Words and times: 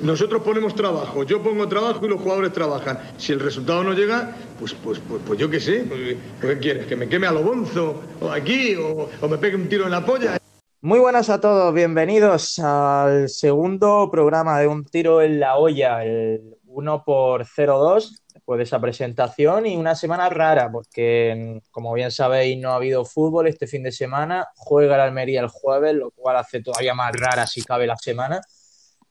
Nosotros 0.00 0.42
ponemos 0.42 0.74
trabajo, 0.74 1.24
yo 1.24 1.42
pongo 1.42 1.68
trabajo 1.68 2.06
y 2.06 2.08
los 2.08 2.18
jugadores 2.18 2.54
trabajan. 2.54 2.98
Si 3.18 3.32
el 3.32 3.40
resultado 3.40 3.84
no 3.84 3.92
llega, 3.92 4.34
pues, 4.58 4.72
pues, 4.72 4.98
pues, 5.06 5.20
pues 5.26 5.38
yo 5.38 5.50
qué 5.50 5.60
sé. 5.60 5.84
Pues, 5.86 6.16
¿Qué 6.40 6.58
quieres? 6.58 6.86
¿Que 6.86 6.96
me 6.96 7.06
queme 7.06 7.26
a 7.26 7.32
lo 7.32 7.42
bonzo? 7.42 8.00
¿O 8.22 8.30
aquí? 8.30 8.74
O, 8.76 9.10
¿O 9.20 9.28
me 9.28 9.36
pegue 9.36 9.56
un 9.56 9.68
tiro 9.68 9.84
en 9.84 9.90
la 9.90 10.02
polla? 10.02 10.38
Muy 10.80 10.98
buenas 10.98 11.28
a 11.28 11.38
todos, 11.38 11.74
bienvenidos 11.74 12.58
al 12.60 13.28
segundo 13.28 14.08
programa 14.10 14.58
de 14.58 14.68
Un 14.68 14.86
Tiro 14.86 15.20
en 15.20 15.38
la 15.38 15.56
Olla, 15.56 16.02
el 16.02 16.56
1 16.66 17.04
por 17.04 17.46
02 17.46 18.22
después 18.32 18.58
de 18.58 18.64
esa 18.64 18.80
presentación 18.80 19.66
y 19.66 19.76
una 19.76 19.94
semana 19.94 20.30
rara 20.30 20.70
porque, 20.70 21.60
como 21.70 21.92
bien 21.92 22.10
sabéis, 22.10 22.58
no 22.58 22.70
ha 22.70 22.76
habido 22.76 23.04
fútbol 23.04 23.48
este 23.48 23.66
fin 23.66 23.82
de 23.82 23.92
semana, 23.92 24.48
juega 24.56 24.94
el 24.94 25.00
Almería 25.02 25.40
el 25.40 25.48
jueves, 25.48 25.94
lo 25.94 26.10
cual 26.10 26.36
hace 26.36 26.62
todavía 26.62 26.94
más 26.94 27.12
rara 27.12 27.46
si 27.46 27.62
cabe 27.62 27.86
la 27.86 27.96
semana 27.96 28.40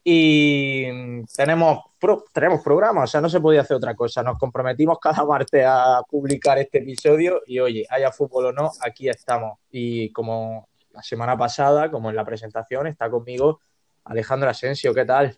y 0.03 1.23
tenemos, 1.27 1.85
tenemos 2.33 2.61
programa, 2.61 3.03
o 3.03 3.07
sea, 3.07 3.21
no 3.21 3.29
se 3.29 3.39
podía 3.39 3.61
hacer 3.61 3.77
otra 3.77 3.95
cosa. 3.95 4.21
Nos 4.21 4.37
comprometimos 4.37 4.99
cada 4.99 5.23
martes 5.25 5.63
a 5.65 6.01
publicar 6.09 6.57
este 6.57 6.79
episodio 6.79 7.41
y 7.47 7.59
oye, 7.59 7.85
haya 7.89 8.11
fútbol 8.11 8.47
o 8.47 8.51
no, 8.51 8.71
aquí 8.81 9.07
estamos. 9.07 9.59
Y 9.71 10.11
como 10.11 10.67
la 10.91 11.01
semana 11.01 11.37
pasada, 11.37 11.89
como 11.89 12.09
en 12.09 12.17
la 12.17 12.25
presentación, 12.25 12.87
está 12.87 13.09
conmigo 13.09 13.61
Alejandro 14.03 14.49
Asensio, 14.49 14.93
¿qué 14.93 15.05
tal? 15.05 15.37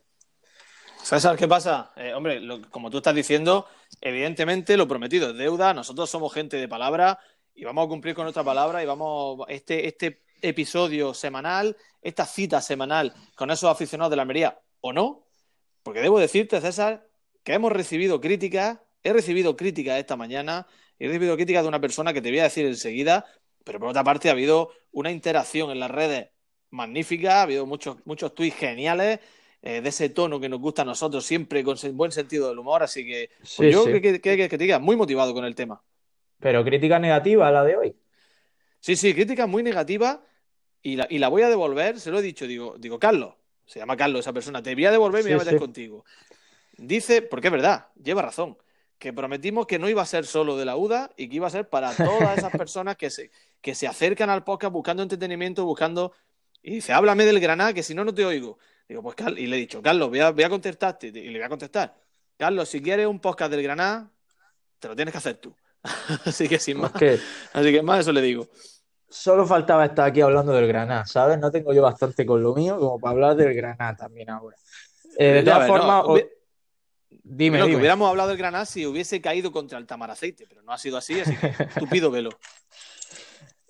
César, 1.04 1.38
¿qué 1.38 1.48
pasa? 1.48 1.91
Eh, 1.95 2.16
hombre, 2.16 2.41
como 2.71 2.90
tú 2.90 2.98
estás 2.98 3.13
diciendo, 3.13 3.68
evidentemente 4.02 4.76
lo 4.76 4.88
prometido 4.88 5.29
es 5.29 5.38
deuda, 5.38 5.76
nosotros 5.76 6.09
somos 6.09 6.34
gente 6.34 6.57
de 6.57 6.68
palabra 6.68 7.20
y 7.54 7.63
vamos 7.63 7.85
a 7.85 7.90
cumplir 7.90 8.16
con 8.16 8.23
nuestra 8.23 8.43
palabra 8.43 8.82
y 8.82 8.88
vamos, 8.88 9.45
este, 9.48 9.88
este 9.88 10.24
episodio 10.45 11.13
semanal, 11.13 11.76
esta 12.02 12.26
cita 12.26 12.62
semanal 12.62 13.13
con 13.35 13.52
esos 13.52 13.70
aficionados 13.70 14.12
de 14.12 14.16
la 14.16 14.22
Almería 14.23 14.59
o 14.81 14.94
no, 14.94 15.23
porque 15.84 16.02
debo 16.02 16.20
decirte, 16.20 16.62
César, 16.62 17.08
que 17.44 17.54
hemos 17.54 17.71
recibido 17.71 18.21
críticas, 18.21 18.80
he 19.04 19.13
recibido 19.13 19.55
críticas 19.55 19.99
esta 19.99 20.16
mañana, 20.16 20.68
he 20.99 21.07
recibido 21.07 21.35
críticas 21.35 21.63
de 21.63 21.70
una 21.70 21.82
persona 21.82 22.13
que 22.13 22.21
te 22.21 22.29
voy 22.29 22.40
a 22.40 22.43
decir 22.43 22.66
enseguida, 22.66 23.26
pero 23.63 23.79
por 23.79 23.90
otra 23.90 24.04
parte 24.04 24.29
ha 24.29 24.34
habido 24.34 24.71
una 24.91 25.12
interacción 25.12 25.71
en 25.71 25.79
las 25.79 25.91
redes 25.91 26.29
magnífica, 26.70 27.40
ha 27.40 27.41
habido 27.43 27.66
muchos, 27.66 27.98
muchos 28.05 28.34
tweets 28.34 28.57
geniales. 28.57 29.20
Eh, 29.68 29.82
de 29.82 29.90
ese 29.90 30.10
tono 30.10 30.40
que 30.40 30.48
nos 30.48 30.60
gusta 30.60 30.84
a 30.84 30.85
nosotros, 30.85 31.26
siempre 31.26 31.63
con 31.63 31.76
buen 31.93 32.12
sentido 32.12 32.49
del 32.49 32.60
humor, 32.60 32.84
así 32.84 33.04
que 33.04 33.32
pues 33.57 33.73
yo 33.73 33.84
creo 33.85 33.99
que, 33.99 34.21
que, 34.21 34.38
que, 34.38 34.48
te 34.48 34.57
diga, 34.60 34.77
muy 34.77 34.96
motivado 34.96 35.34
con 35.34 35.43
el 35.43 35.55
tema. 35.55 35.82
Pero 36.40 36.63
crítica 36.63 36.99
negativa 36.99 37.49
la 37.49 37.63
de 37.63 37.76
hoy. 37.76 37.96
Sí, 38.79 38.96
sí, 38.96 39.16
crítica 39.16 39.48
muy 39.48 39.63
negativa 39.63 40.23
y 40.86 40.98
la, 40.98 41.08
y 41.10 41.18
la 41.18 41.30
voy 41.30 41.41
a 41.41 41.50
devolver, 41.50 42.00
se 42.00 42.12
lo 42.12 42.20
he 42.20 42.22
dicho, 42.22 42.46
digo, 42.46 42.76
digo, 42.78 43.00
Carlos, 43.00 43.34
se 43.66 43.80
llama 43.80 43.98
Carlos 43.98 44.20
esa 44.20 44.32
persona, 44.32 44.62
te 44.62 44.76
voy 44.76 44.86
a 44.86 44.91
devolver 44.91 45.22
y 45.22 45.24
me 45.24 45.34
voy 45.34 45.41
a 45.41 45.46
meter 45.46 45.60
contigo. 45.60 46.05
Dice, 46.78 47.24
porque 47.24 47.48
es 47.48 47.52
verdad, 47.52 47.88
lleva 47.96 48.22
razón, 48.22 48.55
que 49.00 49.12
prometimos 49.12 49.66
que 49.66 49.80
no 49.80 49.90
iba 49.90 50.04
a 50.04 50.06
ser 50.06 50.28
solo 50.28 50.56
de 50.58 50.66
la 50.66 50.78
UDA 50.78 51.10
y 51.18 51.28
que 51.28 51.38
iba 51.38 51.48
a 51.48 51.50
ser 51.50 51.70
para 51.70 51.91
todas 51.96 52.38
esas 52.38 52.52
personas 52.56 52.98
que 52.98 53.10
se, 53.10 53.32
que 53.62 53.74
se 53.74 53.88
acercan 53.88 54.30
al 54.30 54.44
podcast 54.44 54.72
buscando 54.72 55.02
entretenimiento, 55.02 55.66
buscando... 55.66 56.13
Y 56.62 56.76
dice, 56.76 56.94
háblame 56.94 57.26
del 57.26 57.40
Granada, 57.40 57.74
que 57.74 57.82
si 57.82 57.96
no, 57.96 58.06
no 58.06 58.13
te 58.13 58.24
oigo. 58.24 58.60
Digo, 58.88 59.02
pues 59.02 59.16
Carlos, 59.16 59.40
y 59.40 59.48
le 59.48 59.56
he 59.56 59.60
dicho, 59.60 59.82
Carlos, 59.82 60.10
voy 60.10 60.20
a, 60.20 60.30
voy 60.30 60.44
a 60.44 60.50
contestarte, 60.50 61.08
y 61.08 61.12
le 61.12 61.40
voy 61.40 61.46
a 61.48 61.50
contestar. 61.50 61.96
Carlos, 62.38 62.70
si 62.70 62.80
quieres 62.80 63.08
un 63.08 63.20
podcast 63.20 63.50
del 63.50 63.63
Granada, 63.63 64.12
te 64.78 64.88
lo 64.88 64.96
tienes 64.96 65.12
que 65.12 65.18
hacer 65.18 65.38
tú. 65.38 65.56
así 66.25 66.47
que 66.47 66.59
sin 66.59 66.78
más. 66.78 66.91
Así 67.53 67.72
que 67.72 67.81
más 67.81 68.02
eso 68.02 68.12
le 68.12 68.22
digo 68.22 68.47
solo 69.09 69.45
faltaba 69.45 69.85
estar 69.85 70.07
aquí 70.07 70.22
hablando 70.22 70.53
del 70.53 70.67
Granada, 70.67 71.06
¿sabes? 71.06 71.39
No 71.39 71.51
tengo 71.51 71.73
yo 71.73 71.81
bastante 71.81 72.25
con 72.25 72.41
lo 72.41 72.53
mío 72.53 72.79
como 72.79 73.00
para 73.00 73.11
hablar 73.11 73.35
del 73.35 73.53
Granada 73.53 73.95
también 73.95 74.29
ahora. 74.29 74.57
Eh, 75.17 75.34
de 75.34 75.44
todas 75.44 75.67
formas, 75.67 76.03
dime, 77.23 77.59
no, 77.59 77.67
que 77.67 77.75
hubiéramos 77.75 78.09
hablado 78.09 78.29
del 78.29 78.38
Granada 78.38 78.66
si 78.66 78.85
hubiese 78.85 79.22
caído 79.22 79.51
contra 79.51 79.78
el 79.78 79.85
Tamaraceite, 79.85 80.45
pero 80.47 80.61
no 80.63 80.72
ha 80.72 80.78
sido 80.78 80.97
así, 80.97 81.19
así 81.19 81.35
que 81.35 81.50
tú 81.79 81.88
pido 81.88 82.11
velo. 82.11 82.29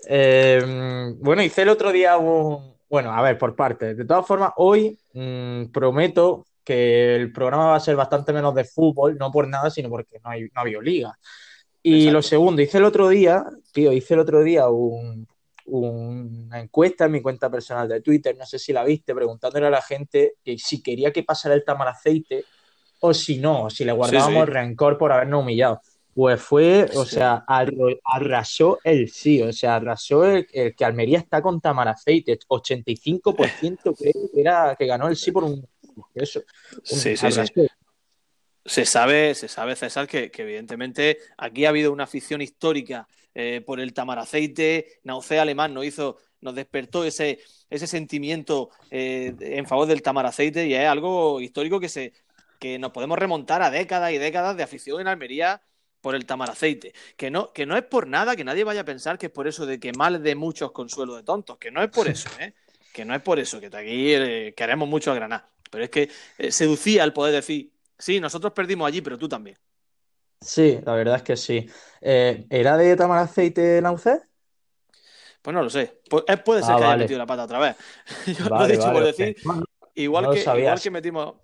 Eh, 0.07 1.13
bueno, 1.17 1.41
hice 1.41 1.63
el 1.63 1.69
otro 1.69 1.91
día 1.91 2.17
un. 2.17 2.75
Bueno, 2.89 3.11
a 3.11 3.21
ver, 3.21 3.37
por 3.37 3.55
partes. 3.55 3.97
De 3.97 4.05
todas 4.05 4.25
formas, 4.25 4.51
hoy 4.57 4.97
mmm, 5.13 5.65
prometo 5.65 6.45
que 6.63 7.15
el 7.15 7.31
programa 7.31 7.67
va 7.67 7.75
a 7.75 7.79
ser 7.79 7.95
bastante 7.95 8.33
menos 8.33 8.53
de 8.55 8.63
fútbol, 8.63 9.17
no 9.17 9.31
por 9.31 9.47
nada, 9.47 9.69
sino 9.69 9.89
porque 9.89 10.19
no, 10.23 10.31
hay, 10.31 10.43
no 10.43 10.51
ha 10.55 10.61
habido 10.61 10.81
liga. 10.81 11.17
Y 11.85 11.97
Exacto. 11.97 12.13
lo 12.13 12.21
segundo, 12.23 12.61
hice 12.63 12.79
el 12.79 12.83
otro 12.83 13.09
día, 13.09 13.45
tío, 13.71 13.93
hice 13.93 14.15
el 14.15 14.21
otro 14.21 14.41
día 14.41 14.67
un, 14.69 15.27
una 15.65 16.59
encuesta 16.59 17.05
en 17.05 17.11
mi 17.11 17.21
cuenta 17.21 17.47
personal 17.51 17.87
de 17.87 18.01
Twitter, 18.01 18.35
no 18.35 18.43
sé 18.43 18.57
si 18.57 18.73
la 18.73 18.83
viste, 18.83 19.13
preguntándole 19.13 19.67
a 19.67 19.69
la 19.69 19.83
gente 19.83 20.33
que 20.43 20.57
si 20.57 20.81
quería 20.81 21.13
que 21.13 21.21
pasara 21.21 21.53
el 21.53 21.63
tamaraceite 21.63 22.43
o 23.01 23.13
si 23.13 23.37
no, 23.37 23.69
si 23.69 23.85
le 23.85 23.91
guardábamos 23.91 24.45
sí, 24.45 24.47
sí. 24.47 24.51
rencor 24.51 24.97
por 24.97 25.11
habernos 25.11 25.43
humillado. 25.43 25.79
Pues 26.15 26.41
fue, 26.41 26.89
o 26.95 27.05
sea, 27.05 27.45
arrasó 27.45 28.79
el 28.83 29.11
sí, 29.11 29.43
o 29.43 29.53
sea, 29.53 29.75
arrasó 29.75 30.25
el, 30.25 30.47
el 30.53 30.75
que 30.75 30.85
Almería 30.85 31.19
está 31.19 31.39
con 31.39 31.61
Tamaraceite, 31.61 32.39
85% 32.47 33.95
creo 33.95 34.13
que 34.33 34.41
era 34.41 34.75
que 34.75 34.87
ganó 34.87 35.07
el 35.07 35.15
sí 35.15 35.31
por 35.31 35.43
un 35.43 35.67
eso. 36.15 36.39
Un, 36.39 36.97
sí, 36.97 37.15
sí, 37.15 37.31
sí. 37.31 37.67
Se 38.65 38.85
sabe, 38.85 39.35
se 39.35 39.47
sabe, 39.47 39.75
César, 39.75 40.07
que, 40.07 40.31
evidentemente 40.35 41.19
aquí 41.37 41.65
ha 41.65 41.69
habido 41.69 41.93
una 41.93 42.05
afición 42.05 42.41
histórica 42.41 43.07
eh, 43.35 43.61
por 43.63 43.79
el 43.79 43.93
tamaraceite. 43.93 44.99
Naucea 45.03 45.43
Alemán 45.43 45.71
nos 45.71 45.85
hizo, 45.85 46.17
nos 46.41 46.55
despertó 46.55 47.05
ese, 47.05 47.39
ese 47.69 47.85
sentimiento 47.85 48.71
eh, 48.89 49.35
en 49.39 49.67
favor 49.67 49.87
del 49.87 50.01
tamaraceite 50.01 50.65
y 50.65 50.73
es 50.73 50.87
algo 50.87 51.39
histórico 51.41 51.79
que, 51.79 51.89
se, 51.89 52.13
que 52.59 52.79
nos 52.79 52.91
podemos 52.91 53.19
remontar 53.19 53.61
a 53.61 53.69
décadas 53.69 54.11
y 54.13 54.17
décadas 54.17 54.57
de 54.57 54.63
afición 54.63 54.99
en 54.99 55.09
Almería 55.09 55.61
por 56.01 56.15
el 56.15 56.25
tamaraceite. 56.25 56.93
Que 57.17 57.29
no, 57.29 57.53
que 57.53 57.67
no 57.67 57.77
es 57.77 57.83
por 57.83 58.07
nada, 58.07 58.35
que 58.35 58.43
nadie 58.43 58.63
vaya 58.63 58.81
a 58.81 58.85
pensar 58.85 59.19
que 59.19 59.27
es 59.27 59.31
por 59.31 59.47
eso 59.47 59.67
de 59.67 59.79
que 59.79 59.91
mal 59.93 60.23
de 60.23 60.33
muchos 60.33 60.71
consuelo 60.71 61.15
de 61.15 61.21
tontos, 61.21 61.59
que 61.59 61.69
no 61.69 61.83
es 61.83 61.91
por 61.91 62.07
eso, 62.07 62.29
¿eh? 62.39 62.55
que 62.91 63.05
no 63.05 63.13
es 63.13 63.21
por 63.21 63.37
eso, 63.37 63.59
que 63.59 63.67
aquí 63.67 64.11
eh, 64.11 64.55
queremos 64.57 64.89
mucho 64.89 65.11
a 65.11 65.15
Granada. 65.15 65.51
Pero 65.69 65.83
es 65.83 65.89
que 65.91 66.09
seducía 66.49 67.03
el 67.03 67.13
poder 67.13 67.33
decir, 67.33 67.74
sí, 67.97 68.19
nosotros 68.19 68.53
perdimos 68.53 68.87
allí, 68.87 69.01
pero 69.01 69.17
tú 69.17 69.27
también. 69.27 69.57
Sí, 70.41 70.79
la 70.85 70.93
verdad 70.93 71.17
es 71.17 71.23
que 71.23 71.37
sí. 71.37 71.69
Eh, 72.01 72.45
¿Era 72.49 72.77
de 72.77 72.95
Tamaraceite 72.95 73.81
Naucé? 73.81 74.21
Pues 75.41 75.53
no 75.53 75.61
lo 75.61 75.69
sé. 75.69 76.01
Pu 76.09 76.23
puede 76.43 76.61
ser 76.61 76.73
ah, 76.73 76.77
que 76.77 76.81
vale. 76.81 76.85
haya 76.85 76.97
metido 76.97 77.19
la 77.19 77.25
pata 77.25 77.43
otra 77.43 77.59
vez. 77.59 77.75
Yo 78.39 78.49
vale, 78.49 78.49
lo 78.49 78.65
he 78.65 78.71
dicho 78.71 78.87
vale, 78.87 78.93
por 78.93 79.03
decir. 79.05 79.35
Igual, 79.95 80.25
no 80.25 80.31
que, 80.31 80.39
igual 80.39 80.81
que 80.81 80.91
metimos. 80.91 81.35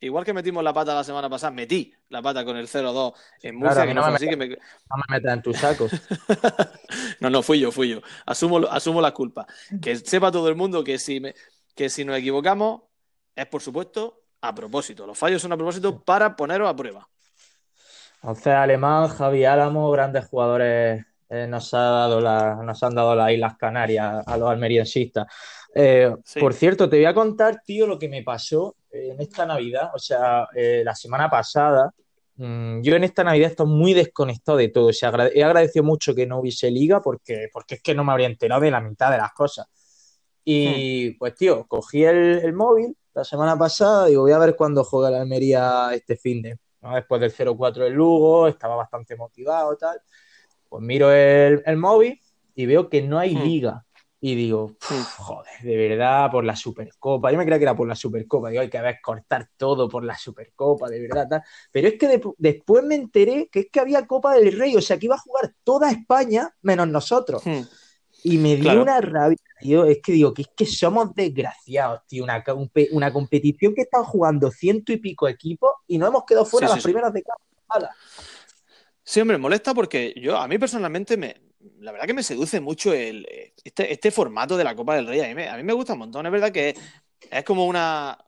Igual 0.00 0.24
que 0.24 0.32
metimos 0.32 0.62
la 0.62 0.72
pata 0.72 0.94
la 0.94 1.02
semana 1.02 1.28
pasada, 1.28 1.50
metí 1.50 1.92
la 2.08 2.22
pata 2.22 2.44
con 2.44 2.56
el 2.56 2.68
0-2 2.68 3.14
en 3.42 3.56
Murcia. 3.56 3.82
Claro, 3.82 3.94
no, 3.94 4.06
me 4.08 4.14
así 4.14 4.28
que 4.28 4.36
me... 4.36 4.48
no 4.48 4.56
me 4.56 5.16
metas 5.16 5.32
en 5.32 5.42
tus 5.42 5.56
sacos. 5.56 5.90
no, 7.20 7.30
no, 7.30 7.42
fui 7.42 7.58
yo, 7.58 7.72
fui 7.72 7.88
yo. 7.88 8.00
Asumo, 8.24 8.58
asumo 8.68 9.00
la 9.00 9.12
culpa. 9.12 9.46
Que 9.82 9.96
sepa 9.96 10.30
todo 10.30 10.48
el 10.48 10.54
mundo 10.54 10.84
que 10.84 10.98
si, 10.98 11.18
me, 11.18 11.34
que 11.74 11.88
si 11.88 12.04
nos 12.04 12.16
equivocamos 12.16 12.82
es, 13.34 13.46
por 13.46 13.60
supuesto, 13.60 14.22
a 14.40 14.54
propósito. 14.54 15.06
Los 15.06 15.18
fallos 15.18 15.42
son 15.42 15.52
a 15.52 15.56
propósito 15.56 16.00
para 16.00 16.34
poneros 16.36 16.68
a 16.68 16.76
prueba. 16.76 17.08
Entonces, 18.22 18.48
Alemán, 18.48 19.08
Javi 19.08 19.44
Álamo, 19.44 19.90
grandes 19.90 20.26
jugadores 20.26 21.04
eh, 21.28 21.46
nos, 21.46 21.72
ha 21.74 21.78
dado 21.78 22.20
la, 22.20 22.56
nos 22.64 22.82
han 22.82 22.94
dado 22.94 23.14
las 23.14 23.30
Islas 23.30 23.56
Canarias 23.56 24.24
a 24.26 24.36
los 24.36 24.50
almeriensistas. 24.50 25.26
Eh, 25.74 26.12
sí. 26.24 26.40
Por 26.40 26.54
cierto, 26.54 26.88
te 26.88 26.96
voy 26.96 27.04
a 27.04 27.14
contar, 27.14 27.62
tío, 27.64 27.86
lo 27.86 27.98
que 27.98 28.08
me 28.08 28.22
pasó 28.22 28.76
en 28.90 29.20
esta 29.20 29.46
Navidad. 29.46 29.90
O 29.94 29.98
sea, 29.98 30.48
eh, 30.54 30.82
la 30.84 30.94
semana 30.94 31.30
pasada, 31.30 31.92
mmm, 32.36 32.80
yo 32.80 32.96
en 32.96 33.04
esta 33.04 33.22
Navidad 33.22 33.50
estoy 33.50 33.66
muy 33.66 33.94
desconectado 33.94 34.58
de 34.58 34.68
todo. 34.68 34.86
O 34.86 34.92
sea, 34.92 35.12
he 35.32 35.44
agradecido 35.44 35.84
mucho 35.84 36.14
que 36.14 36.26
no 36.26 36.40
hubiese 36.40 36.70
liga 36.70 37.00
porque, 37.00 37.48
porque 37.52 37.76
es 37.76 37.82
que 37.82 37.94
no 37.94 38.04
me 38.04 38.12
habría 38.12 38.26
enterado 38.26 38.62
de 38.62 38.70
la 38.70 38.80
mitad 38.80 39.10
de 39.10 39.18
las 39.18 39.32
cosas. 39.32 39.66
Y 40.44 41.10
hmm. 41.10 41.18
pues, 41.18 41.34
tío, 41.34 41.66
cogí 41.68 42.04
el, 42.04 42.40
el 42.42 42.52
móvil 42.52 42.96
la 43.18 43.24
semana 43.24 43.58
pasada, 43.58 44.06
digo, 44.06 44.22
voy 44.22 44.30
a 44.30 44.38
ver 44.38 44.54
cuándo 44.54 44.84
juega 44.84 45.10
la 45.10 45.22
Almería 45.22 45.90
este 45.92 46.16
fin 46.16 46.40
de 46.40 46.56
¿no? 46.82 46.94
después 46.94 47.20
del 47.20 47.32
0-4 47.32 47.82
del 47.82 47.94
Lugo, 47.94 48.46
estaba 48.46 48.76
bastante 48.76 49.16
motivado 49.16 49.76
tal. 49.76 50.00
Pues 50.68 50.82
miro 50.84 51.10
el, 51.10 51.62
el 51.66 51.76
móvil 51.76 52.20
y 52.54 52.66
veo 52.66 52.88
que 52.88 53.02
no 53.02 53.18
hay 53.18 53.34
hmm. 53.34 53.42
liga. 53.42 53.84
Y 54.20 54.34
digo, 54.34 54.76
joder, 55.16 55.62
de 55.62 55.76
verdad, 55.76 56.30
por 56.30 56.44
la 56.44 56.54
Supercopa. 56.54 57.30
Yo 57.30 57.38
me 57.38 57.44
creía 57.44 57.58
que 57.58 57.64
era 57.64 57.76
por 57.76 57.88
la 57.88 57.94
Supercopa. 57.94 58.50
Digo, 58.50 58.62
hay 58.62 58.70
que 58.70 58.80
ver 58.80 58.98
cortar 59.00 59.48
todo 59.56 59.88
por 59.88 60.04
la 60.04 60.16
Supercopa, 60.16 60.88
de 60.88 61.00
verdad. 61.00 61.26
Tal. 61.28 61.42
Pero 61.72 61.88
es 61.88 61.94
que 61.94 62.08
de, 62.08 62.22
después 62.36 62.84
me 62.84 62.96
enteré 62.96 63.48
que 63.48 63.60
es 63.60 63.66
que 63.70 63.80
había 63.80 64.06
Copa 64.06 64.34
del 64.34 64.56
Rey, 64.56 64.76
o 64.76 64.80
sea, 64.80 64.98
que 64.98 65.06
iba 65.06 65.14
a 65.14 65.20
jugar 65.20 65.52
toda 65.64 65.90
España 65.90 66.52
menos 66.62 66.88
nosotros. 66.88 67.44
Hmm. 67.44 67.62
Y 68.24 68.38
me 68.38 68.56
dio 68.56 68.64
claro. 68.64 68.82
una 68.82 69.00
rabia, 69.00 69.38
tío. 69.58 69.84
Es 69.84 70.00
que 70.02 70.12
digo, 70.12 70.32
que 70.34 70.42
es 70.42 70.48
que 70.54 70.66
somos 70.66 71.14
desgraciados, 71.14 72.00
tío. 72.06 72.24
Una, 72.24 72.44
una 72.92 73.12
competición 73.12 73.74
que 73.74 73.82
están 73.82 74.04
jugando 74.04 74.50
ciento 74.50 74.92
y 74.92 74.98
pico 74.98 75.28
equipos 75.28 75.72
y 75.86 75.98
no 75.98 76.06
hemos 76.06 76.24
quedado 76.24 76.44
fuera 76.44 76.68
sí, 76.68 76.74
las 76.74 76.82
sí, 76.82 76.86
primeras 76.88 77.12
sí. 77.12 77.18
de 77.18 77.24
cada. 77.68 77.94
Sí, 79.02 79.20
hombre, 79.20 79.38
molesta 79.38 79.74
porque 79.74 80.14
yo, 80.16 80.36
a 80.36 80.46
mí 80.48 80.58
personalmente, 80.58 81.16
me, 81.16 81.36
la 81.80 81.92
verdad 81.92 82.06
que 82.06 82.14
me 82.14 82.22
seduce 82.22 82.60
mucho 82.60 82.92
el, 82.92 83.26
este, 83.64 83.92
este 83.92 84.10
formato 84.10 84.56
de 84.56 84.64
la 84.64 84.76
Copa 84.76 84.96
del 84.96 85.06
Rey. 85.06 85.20
A 85.20 85.28
mí, 85.28 85.34
me, 85.34 85.48
a 85.48 85.56
mí 85.56 85.62
me 85.62 85.72
gusta 85.72 85.94
un 85.94 86.00
montón. 86.00 86.26
Es 86.26 86.32
verdad 86.32 86.52
que 86.52 86.74
es 87.30 87.44
como 87.44 87.66
una, 87.66 88.18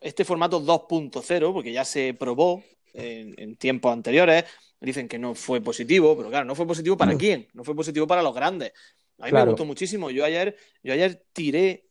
este 0.00 0.24
formato 0.24 0.60
2.0, 0.60 1.52
porque 1.52 1.72
ya 1.72 1.84
se 1.84 2.14
probó 2.14 2.62
en, 2.96 3.56
tiempos 3.56 3.92
anteriores, 3.92 4.44
dicen 4.80 5.08
que 5.08 5.18
no 5.18 5.34
fue 5.34 5.60
positivo, 5.60 6.16
pero 6.16 6.28
claro, 6.30 6.44
no 6.44 6.54
fue 6.54 6.66
positivo 6.66 6.96
para 6.96 7.16
quién, 7.16 7.48
no 7.52 7.64
fue 7.64 7.74
positivo 7.74 8.06
para 8.06 8.22
los 8.22 8.34
grandes. 8.34 8.72
A 9.18 9.26
mí 9.26 9.32
me 9.32 9.44
gustó 9.44 9.64
muchísimo. 9.64 10.10
Yo 10.10 10.24
ayer, 10.24 10.56
yo 10.82 10.92
ayer 10.92 11.24
tiré 11.32 11.88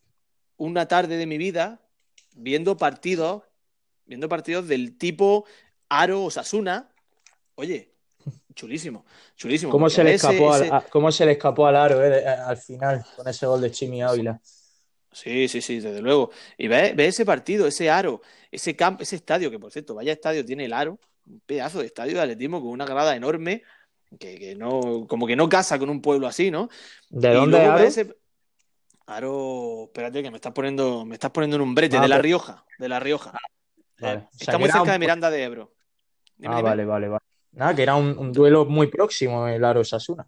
una 0.57 0.87
tarde 0.87 1.17
de 1.17 1.25
mi 1.25 1.37
vida 1.37 1.81
viendo 2.35 2.77
partidos, 2.77 3.43
viendo 4.05 4.29
partidos 4.29 4.67
del 4.67 4.97
tipo 4.97 5.45
Aro 5.89 6.23
o 6.23 6.31
Sasuna. 6.31 6.89
Oye, 7.55 7.93
chulísimo, 8.53 9.05
chulísimo. 9.35 9.71
¿Cómo 9.71 9.89
se, 9.89 10.03
le 10.03 10.13
escapó 10.13 10.53
Al, 10.53 10.85
¿Cómo 10.89 11.11
se 11.11 11.25
le 11.25 11.33
escapó 11.33 11.67
al 11.67 11.75
Aro 11.75 12.03
eh, 12.03 12.25
al 12.25 12.57
final 12.57 13.05
con 13.15 13.27
ese 13.27 13.45
gol 13.45 13.61
de 13.61 13.71
Chimi 13.71 14.01
Ávila? 14.01 14.39
Sí, 15.15 15.47
sí, 15.47 15.61
sí, 15.61 15.79
desde 15.79 16.01
luego. 16.01 16.29
Y 16.57 16.67
ve, 16.67 16.93
ese 16.97 17.25
partido, 17.25 17.65
ese 17.67 17.89
aro, 17.89 18.21
ese 18.51 18.75
campo, 18.75 19.01
ese 19.01 19.15
estadio, 19.15 19.49
que 19.49 19.57
por 19.57 19.71
cierto, 19.71 19.95
vaya 19.95 20.11
estadio 20.11 20.43
tiene 20.43 20.65
el 20.65 20.73
aro, 20.73 20.99
un 21.25 21.39
pedazo 21.39 21.79
de 21.79 21.85
estadio 21.85 22.15
de 22.15 22.21
atletismo 22.21 22.59
con 22.59 22.69
una 22.69 22.85
grada 22.85 23.15
enorme, 23.15 23.63
que, 24.17 24.55
no, 24.55 25.05
como 25.07 25.27
que 25.27 25.35
no 25.35 25.49
casa 25.49 25.79
con 25.79 25.89
un 25.89 26.01
pueblo 26.01 26.27
así, 26.27 26.51
¿no? 26.51 26.69
¿De 27.09 27.33
dónde 27.33 27.59
aro? 27.59 27.83
Ese... 27.83 28.15
Aro, 29.07 29.85
espérate 29.85 30.23
que 30.23 30.31
me 30.31 30.37
estás 30.37 30.53
poniendo, 30.53 31.05
me 31.05 31.13
estás 31.13 31.31
poniendo 31.31 31.57
en 31.57 31.61
un 31.61 31.75
brete, 31.75 31.99
de 31.99 32.07
La 32.07 32.17
Rioja, 32.17 32.65
de 32.79 32.89
La 32.89 32.99
Rioja. 32.99 33.31
Ah, 34.01 34.13
eh, 34.13 34.27
está 34.39 34.57
muy 34.57 34.69
cerca 34.69 34.91
de 34.91 34.99
Miranda 34.99 35.29
de 35.29 35.43
Ebro. 35.43 35.73
ah, 36.43 36.61
vale, 36.61 36.85
vale, 36.85 37.07
vale. 37.07 37.23
Nada, 37.51 37.75
que 37.75 37.83
era 37.83 37.95
un, 37.95 38.17
un 38.17 38.33
duelo 38.33 38.65
muy 38.65 38.87
próximo 38.87 39.47
el 39.47 39.63
Aro 39.63 39.83
Sasuna. 39.83 40.27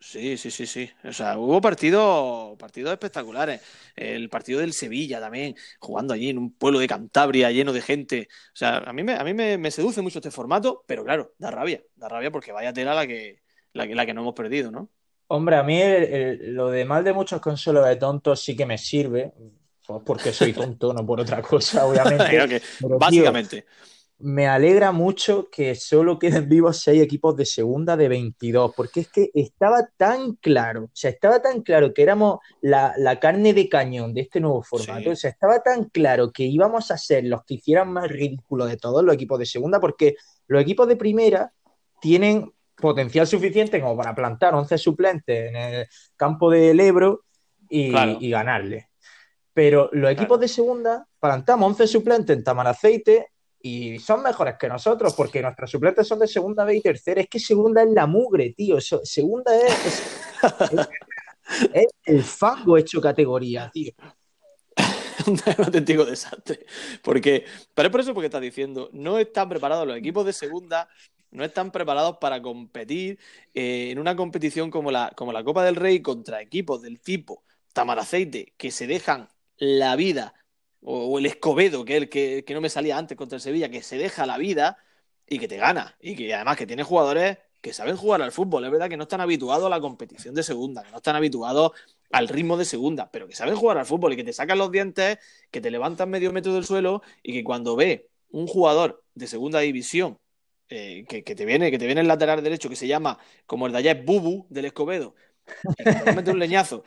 Sí, 0.00 0.36
sí, 0.36 0.50
sí, 0.50 0.66
sí. 0.66 0.90
O 1.04 1.12
sea, 1.12 1.38
hubo 1.38 1.60
partidos, 1.60 2.56
partidos 2.56 2.92
espectaculares. 2.92 3.60
El 3.96 4.28
partido 4.28 4.60
del 4.60 4.72
Sevilla 4.72 5.20
también, 5.20 5.56
jugando 5.80 6.14
allí 6.14 6.30
en 6.30 6.38
un 6.38 6.52
pueblo 6.52 6.78
de 6.78 6.86
Cantabria 6.86 7.50
lleno 7.50 7.72
de 7.72 7.80
gente. 7.80 8.28
O 8.30 8.56
sea, 8.56 8.78
a 8.78 8.92
mí 8.92 9.02
me, 9.02 9.14
a 9.14 9.24
mí 9.24 9.34
me, 9.34 9.70
seduce 9.70 10.02
mucho 10.02 10.18
este 10.18 10.30
formato, 10.30 10.84
pero 10.86 11.04
claro, 11.04 11.34
da 11.38 11.50
rabia, 11.50 11.82
da 11.96 12.08
rabia 12.08 12.30
porque 12.30 12.52
vaya 12.52 12.72
tela 12.72 12.94
la 12.94 13.06
que, 13.06 13.42
la, 13.72 13.86
la 13.86 14.06
que 14.06 14.14
no 14.14 14.20
hemos 14.20 14.34
perdido, 14.34 14.70
¿no? 14.70 14.90
Hombre, 15.26 15.56
a 15.56 15.62
mí 15.62 15.80
lo 16.40 16.70
de 16.70 16.84
mal 16.84 17.04
de 17.04 17.12
muchos 17.12 17.40
consuelos 17.40 17.86
de 17.86 17.96
tontos 17.96 18.40
sí 18.40 18.56
que 18.56 18.64
me 18.64 18.78
sirve, 18.78 19.34
pues 19.86 20.02
porque 20.04 20.32
soy 20.32 20.52
tonto, 20.54 20.94
no 20.94 21.04
por 21.04 21.20
otra 21.20 21.42
cosa, 21.42 21.84
obviamente. 21.86 22.62
básicamente 22.98 23.66
me 24.20 24.48
alegra 24.48 24.90
mucho 24.90 25.48
que 25.50 25.74
solo 25.74 26.18
queden 26.18 26.48
vivos 26.48 26.80
seis 26.80 27.02
equipos 27.02 27.36
de 27.36 27.46
segunda 27.46 27.96
de 27.96 28.08
22, 28.08 28.72
porque 28.74 29.00
es 29.00 29.08
que 29.08 29.30
estaba 29.34 29.88
tan 29.96 30.34
claro, 30.34 30.84
o 30.84 30.90
sea, 30.92 31.10
estaba 31.10 31.40
tan 31.40 31.62
claro 31.62 31.94
que 31.94 32.02
éramos 32.02 32.40
la, 32.60 32.94
carne 33.20 33.54
de 33.54 33.68
cañón 33.68 34.14
de 34.14 34.22
este 34.22 34.40
nuevo 34.40 34.62
formato, 34.62 35.10
o 35.10 35.16
sea, 35.16 35.30
estaba 35.30 35.62
tan 35.62 35.84
claro 35.84 36.32
que 36.32 36.44
íbamos 36.44 36.90
a 36.90 36.98
ser 36.98 37.24
los 37.24 37.44
que 37.44 37.54
hicieran 37.54 37.92
más 37.92 38.08
ridículo 38.08 38.66
de 38.66 38.76
todos 38.76 39.04
los 39.04 39.14
equipos 39.14 39.38
de 39.38 39.46
segunda, 39.46 39.80
porque 39.80 40.16
los 40.46 40.62
equipos 40.62 40.88
de 40.88 40.96
primera 40.96 41.52
tienen 42.00 42.52
potencial 42.76 43.26
suficiente 43.26 43.80
como 43.80 43.96
para 43.96 44.14
plantar 44.14 44.54
11 44.54 44.78
suplentes 44.78 45.48
en 45.50 45.56
el 45.56 45.86
campo 46.16 46.50
del 46.50 46.78
Ebro 46.78 47.24
y, 47.68 48.30
ganarle. 48.30 48.88
Pero 49.52 49.90
los 49.92 50.10
equipos 50.10 50.38
de 50.38 50.46
segunda 50.46 51.06
plantamos 51.18 51.66
11 51.72 51.86
suplentes 51.88 52.36
en 52.36 52.44
Tamaraceite 52.44 53.32
y 53.60 53.98
son 53.98 54.22
mejores 54.22 54.56
que 54.58 54.68
nosotros 54.68 55.14
porque 55.14 55.42
nuestros 55.42 55.70
suplentes 55.70 56.06
son 56.06 56.20
de 56.20 56.28
segunda 56.28 56.64
B 56.64 56.76
y 56.76 56.80
tercera. 56.80 57.20
Es 57.20 57.28
que 57.28 57.40
segunda 57.40 57.82
es 57.82 57.90
la 57.90 58.06
mugre, 58.06 58.52
tío. 58.52 58.80
segunda 58.80 59.56
es, 59.56 60.02
es, 61.72 61.86
el 62.04 62.22
fango 62.22 62.76
hecho 62.76 63.00
categoría, 63.00 63.70
tío. 63.72 63.92
un 65.26 65.40
auténtico 65.58 66.04
desastre. 66.04 66.66
Porque, 67.02 67.44
pero 67.74 67.88
es 67.88 67.92
por 67.92 68.00
eso 68.00 68.14
porque 68.14 68.26
estás 68.26 68.42
diciendo, 68.42 68.90
no 68.92 69.18
están 69.18 69.48
preparados 69.48 69.86
los 69.86 69.96
equipos 69.96 70.24
de 70.24 70.32
segunda, 70.32 70.88
no 71.30 71.44
están 71.44 71.72
preparados 71.72 72.18
para 72.18 72.40
competir 72.40 73.18
eh, 73.54 73.90
en 73.90 73.98
una 73.98 74.16
competición 74.16 74.70
como 74.70 74.90
la, 74.90 75.12
como 75.16 75.32
la 75.32 75.44
Copa 75.44 75.64
del 75.64 75.76
Rey 75.76 76.00
contra 76.00 76.40
equipos 76.40 76.82
del 76.82 77.00
tipo 77.00 77.42
Tamaraceite 77.72 78.54
que 78.56 78.70
se 78.70 78.86
dejan 78.86 79.28
la 79.56 79.96
vida 79.96 80.34
o, 80.82 81.18
el 81.18 81.26
Escobedo, 81.26 81.84
que, 81.84 81.96
el 81.96 82.08
que, 82.08 82.44
no 82.54 82.60
me 82.60 82.70
salía 82.70 82.98
antes 82.98 83.16
contra 83.16 83.36
el 83.36 83.42
Sevilla, 83.42 83.70
que 83.70 83.82
se 83.82 83.98
deja 83.98 84.26
la 84.26 84.38
vida 84.38 84.78
y 85.26 85.38
que 85.38 85.48
te 85.48 85.56
gana. 85.56 85.96
Y 86.00 86.16
que 86.16 86.32
además 86.34 86.56
que 86.56 86.66
tiene 86.66 86.82
jugadores 86.82 87.38
que 87.60 87.72
saben 87.72 87.96
jugar 87.96 88.22
al 88.22 88.32
fútbol. 88.32 88.64
Es 88.64 88.70
verdad 88.70 88.88
que 88.88 88.96
no 88.96 89.04
están 89.04 89.20
habituados 89.20 89.66
a 89.66 89.68
la 89.68 89.80
competición 89.80 90.34
de 90.34 90.42
segunda, 90.42 90.82
que 90.84 90.90
no 90.90 90.98
están 90.98 91.16
habituados 91.16 91.72
al 92.10 92.28
ritmo 92.28 92.56
de 92.56 92.64
segunda, 92.64 93.10
pero 93.10 93.26
que 93.26 93.34
saben 93.34 93.56
jugar 93.56 93.78
al 93.78 93.86
fútbol 93.86 94.12
y 94.12 94.16
que 94.16 94.24
te 94.24 94.32
sacan 94.32 94.58
los 94.58 94.70
dientes, 94.70 95.18
que 95.50 95.60
te 95.60 95.70
levantan 95.70 96.08
medio 96.10 96.32
metro 96.32 96.54
del 96.54 96.64
suelo 96.64 97.02
y 97.22 97.32
que 97.32 97.44
cuando 97.44 97.76
ve 97.76 98.08
un 98.30 98.46
jugador 98.46 99.04
de 99.14 99.26
segunda 99.26 99.60
división 99.60 100.18
eh, 100.68 101.04
que, 101.08 101.22
te 101.22 101.44
viene, 101.44 101.70
que 101.70 101.78
te 101.78 101.86
viene 101.86 102.02
el 102.02 102.08
lateral 102.08 102.42
derecho, 102.42 102.68
que 102.68 102.76
se 102.76 102.86
llama, 102.86 103.18
como 103.46 103.66
el 103.66 103.72
de 103.72 103.78
allá 103.78 103.92
es 103.92 104.04
Bubu 104.04 104.46
del 104.50 104.66
Escobedo, 104.66 105.14
que 105.76 105.84
te 105.84 105.92
va 106.04 106.12
a 106.12 106.14
meter 106.14 106.34
un 106.34 106.38
leñazo, 106.38 106.84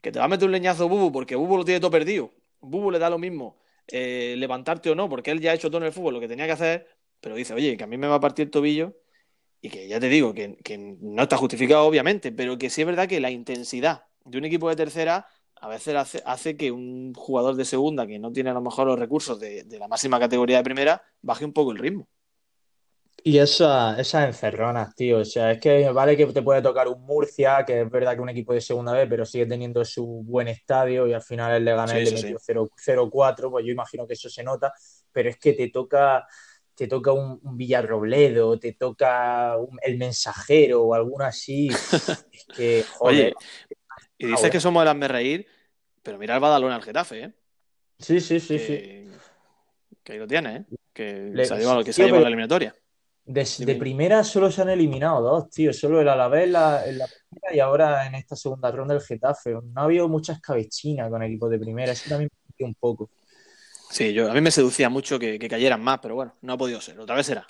que 0.00 0.12
te 0.12 0.18
va 0.18 0.26
a 0.26 0.28
meter 0.28 0.46
un 0.46 0.52
leñazo 0.52 0.88
Bubu 0.88 1.12
porque 1.12 1.36
Bubu 1.36 1.58
lo 1.58 1.64
tiene 1.64 1.80
todo 1.80 1.90
perdido 1.90 2.32
Bubu 2.60 2.90
le 2.90 2.98
da 2.98 3.10
lo 3.10 3.18
mismo 3.18 3.58
eh, 3.86 4.34
levantarte 4.36 4.90
o 4.90 4.94
no, 4.94 5.08
porque 5.08 5.30
él 5.30 5.40
ya 5.40 5.52
ha 5.52 5.54
hecho 5.54 5.70
todo 5.70 5.80
en 5.80 5.86
el 5.86 5.92
fútbol 5.92 6.14
lo 6.14 6.20
que 6.20 6.28
tenía 6.28 6.46
que 6.46 6.52
hacer, 6.52 6.86
pero 7.20 7.34
dice, 7.36 7.54
oye, 7.54 7.76
que 7.76 7.84
a 7.84 7.86
mí 7.86 7.96
me 7.96 8.06
va 8.06 8.16
a 8.16 8.20
partir 8.20 8.46
el 8.46 8.50
tobillo 8.50 8.94
y 9.60 9.70
que 9.70 9.88
ya 9.88 10.00
te 10.00 10.08
digo 10.08 10.34
que, 10.34 10.56
no 11.00 11.22
está 11.22 11.36
justificado, 11.36 11.86
obviamente, 11.86 12.32
pero 12.32 12.58
que 12.58 12.70
sí 12.70 12.82
es 12.82 12.86
verdad 12.86 13.08
que 13.08 13.20
la 13.20 13.30
intensidad 13.30 14.04
de 14.24 14.38
un 14.38 14.44
equipo 14.44 14.68
de 14.68 14.76
tercera 14.76 15.26
a 15.60 15.68
veces 15.68 16.22
hace, 16.24 16.56
que 16.56 16.70
un 16.70 17.14
jugador 17.14 17.56
de 17.56 17.64
segunda 17.64 18.06
que 18.06 18.18
no 18.18 18.32
tiene 18.32 18.50
a 18.50 18.54
lo 18.54 18.60
mejor 18.60 18.86
los 18.86 18.98
recursos 18.98 19.40
de 19.40 19.64
la 19.78 19.88
máxima 19.88 20.20
categoría 20.20 20.58
de 20.58 20.64
primera 20.64 21.02
baje 21.22 21.44
un 21.44 21.52
poco 21.52 21.72
el 21.72 21.78
ritmo. 21.78 22.08
Y 23.24 23.38
esa, 23.38 23.98
esas 23.98 24.26
encerronas, 24.26 24.94
tío. 24.94 25.18
O 25.18 25.24
sea, 25.24 25.52
es 25.52 25.60
que 25.60 25.90
vale 25.90 26.16
que 26.16 26.26
te 26.26 26.42
puede 26.42 26.62
tocar 26.62 26.88
un 26.88 27.04
Murcia, 27.04 27.64
que 27.66 27.82
es 27.82 27.90
verdad 27.90 28.14
que 28.14 28.20
un 28.20 28.28
equipo 28.28 28.52
de 28.52 28.60
segunda 28.60 28.92
vez, 28.92 29.06
pero 29.08 29.26
sigue 29.26 29.46
teniendo 29.46 29.84
su 29.84 30.06
buen 30.24 30.48
estadio 30.48 31.06
y 31.06 31.12
al 31.12 31.22
final 31.22 31.56
él 31.56 31.64
le 31.64 31.74
gana 31.74 31.98
y 31.98 32.04
le 32.04 32.12
metió 32.12 32.38
0-4, 32.38 33.50
pues 33.50 33.66
yo 33.66 33.72
imagino 33.72 34.06
que 34.06 34.14
eso 34.14 34.28
se 34.28 34.42
nota, 34.42 34.72
pero 35.12 35.30
es 35.30 35.36
que 35.36 35.52
te 35.52 35.68
toca, 35.68 36.26
te 36.74 36.86
toca 36.86 37.12
un, 37.12 37.40
Villarrobledo, 37.56 38.58
te 38.58 38.74
toca 38.74 39.56
el 39.82 39.98
mensajero 39.98 40.84
o 40.84 40.94
alguno 40.94 41.24
así. 41.24 41.68
es 42.32 42.46
que, 42.54 42.84
joder. 42.96 43.14
Oye, 43.14 43.34
y 44.16 44.26
dices 44.26 44.50
que 44.50 44.60
somos 44.60 44.86
el 44.86 45.08
reír, 45.08 45.46
pero 46.02 46.18
mira 46.18 46.34
el 46.34 46.40
Badalona 46.40 46.76
al 46.76 46.82
Getafe, 46.82 47.24
¿eh? 47.24 47.32
Sí, 47.98 48.20
sí, 48.20 48.38
sí, 48.38 48.58
sí. 48.58 49.10
Que 50.04 50.12
ahí 50.12 50.18
lo 50.18 50.26
tiene, 50.26 50.56
¿eh? 50.56 50.64
Que 50.92 51.32
se 51.44 51.54
ha 51.54 51.58
llevado, 51.58 51.84
que 51.84 51.92
se 51.92 52.02
ha 52.02 52.06
llevado 52.06 52.22
la 52.22 52.28
eliminatoria. 52.28 52.74
De, 53.28 53.74
primera 53.74 54.24
solo 54.24 54.50
se 54.50 54.62
han 54.62 54.70
eliminado 54.70 55.20
dos, 55.20 55.50
tío. 55.50 55.70
Solo 55.74 56.00
el 56.00 56.08
Alavés 56.08 56.44
en 56.44 56.52
la, 56.52 56.86
en 56.86 56.96
la 56.96 57.06
primera 57.06 57.54
y 57.54 57.60
ahora 57.60 58.06
en 58.06 58.14
esta 58.14 58.34
segunda 58.34 58.70
ronda 58.70 58.94
el 58.94 59.02
Getafe. 59.02 59.52
No 59.52 59.82
ha 59.82 59.84
habido 59.84 60.08
mucha 60.08 60.32
escabechina 60.32 61.10
con 61.10 61.22
equipos 61.22 61.50
de 61.50 61.58
primera. 61.58 61.92
Eso 61.92 62.08
también 62.08 62.30
me 62.58 62.66
un 62.66 62.74
poco. 62.74 63.10
Sí, 63.90 64.14
yo, 64.14 64.30
a 64.30 64.34
mí 64.34 64.40
me 64.40 64.50
seducía 64.50 64.88
mucho 64.88 65.18
que, 65.18 65.38
cayeran 65.38 65.82
más, 65.82 65.98
pero 66.00 66.14
bueno, 66.14 66.32
no 66.40 66.54
ha 66.54 66.56
podido 66.58 66.80
ser. 66.80 66.98
Otra 66.98 67.16
vez 67.16 67.26
será. 67.26 67.46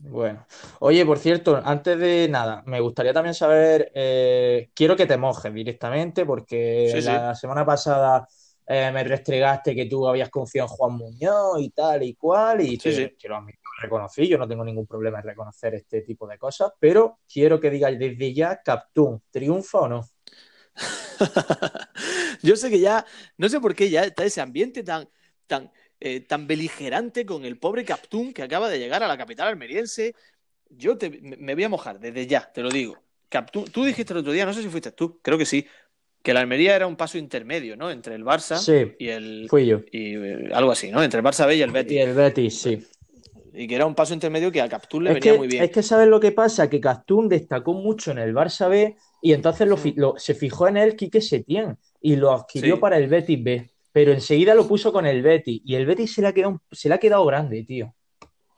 Bueno, 0.00 0.46
oye, 0.80 1.04
por 1.06 1.18
cierto, 1.18 1.58
antes 1.64 1.98
de 1.98 2.28
nada, 2.28 2.62
me 2.66 2.80
gustaría 2.80 3.14
también 3.14 3.34
saber, 3.34 3.92
eh, 3.94 4.70
quiero 4.74 4.96
que 4.96 5.06
te 5.06 5.16
mojes 5.16 5.52
directamente, 5.52 6.26
porque 6.26 7.00
la 7.02 7.34
semana 7.34 7.64
pasada 7.64 8.26
eh, 8.66 8.90
me 8.92 9.02
restregaste 9.02 9.74
que 9.74 9.86
tú 9.86 10.06
habías 10.06 10.28
confiado 10.28 10.68
en 10.68 10.74
Juan 10.74 10.92
Muñoz 10.92 11.60
y 11.60 11.70
tal 11.70 12.02
y 12.02 12.14
cual, 12.14 12.60
y 12.60 12.78
te, 12.78 13.16
lo 13.28 13.42
reconocí, 13.80 14.28
yo 14.28 14.38
no 14.38 14.46
tengo 14.46 14.64
ningún 14.64 14.86
problema 14.86 15.18
en 15.18 15.24
reconocer 15.24 15.74
este 15.74 16.02
tipo 16.02 16.26
de 16.26 16.38
cosas, 16.38 16.72
pero 16.78 17.20
quiero 17.32 17.58
que 17.58 17.70
digáis 17.70 17.98
desde 17.98 18.32
ya, 18.32 18.60
Captún, 18.62 19.22
¿triunfa 19.30 19.78
o 19.80 19.88
no? 19.88 20.08
yo 22.42 22.56
sé 22.56 22.70
que 22.70 22.80
ya, 22.80 23.04
no 23.36 23.48
sé 23.48 23.60
por 23.60 23.74
qué 23.74 23.90
ya 23.90 24.04
está 24.04 24.24
ese 24.24 24.40
ambiente 24.40 24.82
tan, 24.82 25.08
tan, 25.46 25.70
eh, 25.98 26.20
tan 26.20 26.46
beligerante 26.46 27.26
con 27.26 27.44
el 27.44 27.58
pobre 27.58 27.84
Captún 27.84 28.32
que 28.32 28.42
acaba 28.42 28.68
de 28.68 28.78
llegar 28.78 29.02
a 29.02 29.08
la 29.08 29.18
capital 29.18 29.48
almeriense. 29.48 30.14
Yo 30.68 30.96
te, 30.96 31.10
me 31.10 31.54
voy 31.54 31.64
a 31.64 31.68
mojar 31.68 31.98
desde 31.98 32.26
ya, 32.26 32.50
te 32.52 32.62
lo 32.62 32.70
digo. 32.70 32.96
Captún, 33.28 33.64
tú 33.64 33.84
dijiste 33.84 34.12
el 34.12 34.20
otro 34.20 34.32
día, 34.32 34.44
no 34.44 34.52
sé 34.52 34.62
si 34.62 34.68
fuiste 34.68 34.92
tú, 34.92 35.20
creo 35.22 35.38
que 35.38 35.46
sí, 35.46 35.66
que 36.22 36.34
la 36.34 36.40
Almería 36.40 36.76
era 36.76 36.86
un 36.86 36.96
paso 36.96 37.18
intermedio, 37.18 37.76
¿no? 37.76 37.90
Entre 37.90 38.14
el 38.14 38.24
Barça 38.24 38.94
y 38.98 39.08
el. 39.08 39.46
Fui 39.48 39.66
yo. 39.66 39.80
Y 39.90 40.16
eh, 40.16 40.50
algo 40.52 40.70
así, 40.70 40.90
¿no? 40.90 41.02
Entre 41.02 41.18
el 41.18 41.24
Barça 41.24 41.46
B 41.46 41.56
y 41.56 41.62
el 41.62 41.70
Betis. 41.70 41.92
Y 41.92 41.98
el 41.98 42.14
Betis, 42.14 42.60
sí. 42.60 42.86
Y 43.52 43.66
que 43.66 43.74
era 43.74 43.86
un 43.86 43.94
paso 43.94 44.14
intermedio 44.14 44.52
que 44.52 44.60
a 44.60 44.68
Captún 44.68 45.04
le 45.04 45.14
venía 45.14 45.34
muy 45.34 45.48
bien. 45.48 45.64
Es 45.64 45.70
que 45.70 45.82
sabes 45.82 46.06
lo 46.08 46.20
que 46.20 46.32
pasa, 46.32 46.70
que 46.70 46.80
Captún 46.80 47.28
destacó 47.28 47.74
mucho 47.74 48.12
en 48.12 48.18
el 48.18 48.34
Barça 48.34 48.68
B 48.68 48.96
y 49.22 49.32
entonces 49.32 49.68
lo, 49.68 50.14
se 50.18 50.34
fijó 50.34 50.68
en 50.68 50.76
él 50.76 50.96
Quique 50.96 51.20
Setién 51.20 51.76
y 52.00 52.16
lo 52.16 52.32
adquirió 52.32 52.78
para 52.78 52.96
el 52.96 53.08
Betis 53.08 53.42
B. 53.42 53.70
Pero 53.92 54.12
enseguida 54.12 54.54
lo 54.54 54.68
puso 54.68 54.92
con 54.92 55.04
el 55.04 55.22
Betis 55.22 55.62
y 55.64 55.74
el 55.74 55.84
Betis 55.84 56.14
se 56.14 56.22
le 56.22 56.28
ha 56.28 56.32
quedado, 56.32 56.62
se 56.70 56.88
le 56.88 56.94
ha 56.94 56.98
quedado 56.98 57.24
grande, 57.26 57.64
tío. 57.64 57.94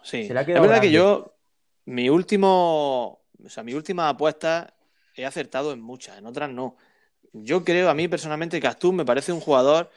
Sí. 0.02 0.26
Se 0.26 0.34
le 0.34 0.40
ha 0.40 0.44
quedado 0.44 0.64
es 0.64 0.68
verdad 0.68 0.82
que 0.82 0.90
yo, 0.90 1.37
mi 1.87 2.11
último, 2.11 3.22
o 3.42 3.49
sea, 3.49 3.62
mi 3.62 3.72
última 3.72 4.11
apuesta 4.11 4.75
he 5.14 5.25
acertado 5.25 5.72
en 5.72 5.80
muchas, 5.80 6.18
en 6.18 6.26
otras 6.26 6.50
no. 6.50 6.76
Yo 7.32 7.64
creo, 7.64 7.88
a 7.88 7.94
mí 7.94 8.08
personalmente, 8.08 8.61
Castún 8.61 8.96
me 8.96 9.04
parece 9.06 9.32
un 9.32 9.40
jugador 9.40 9.90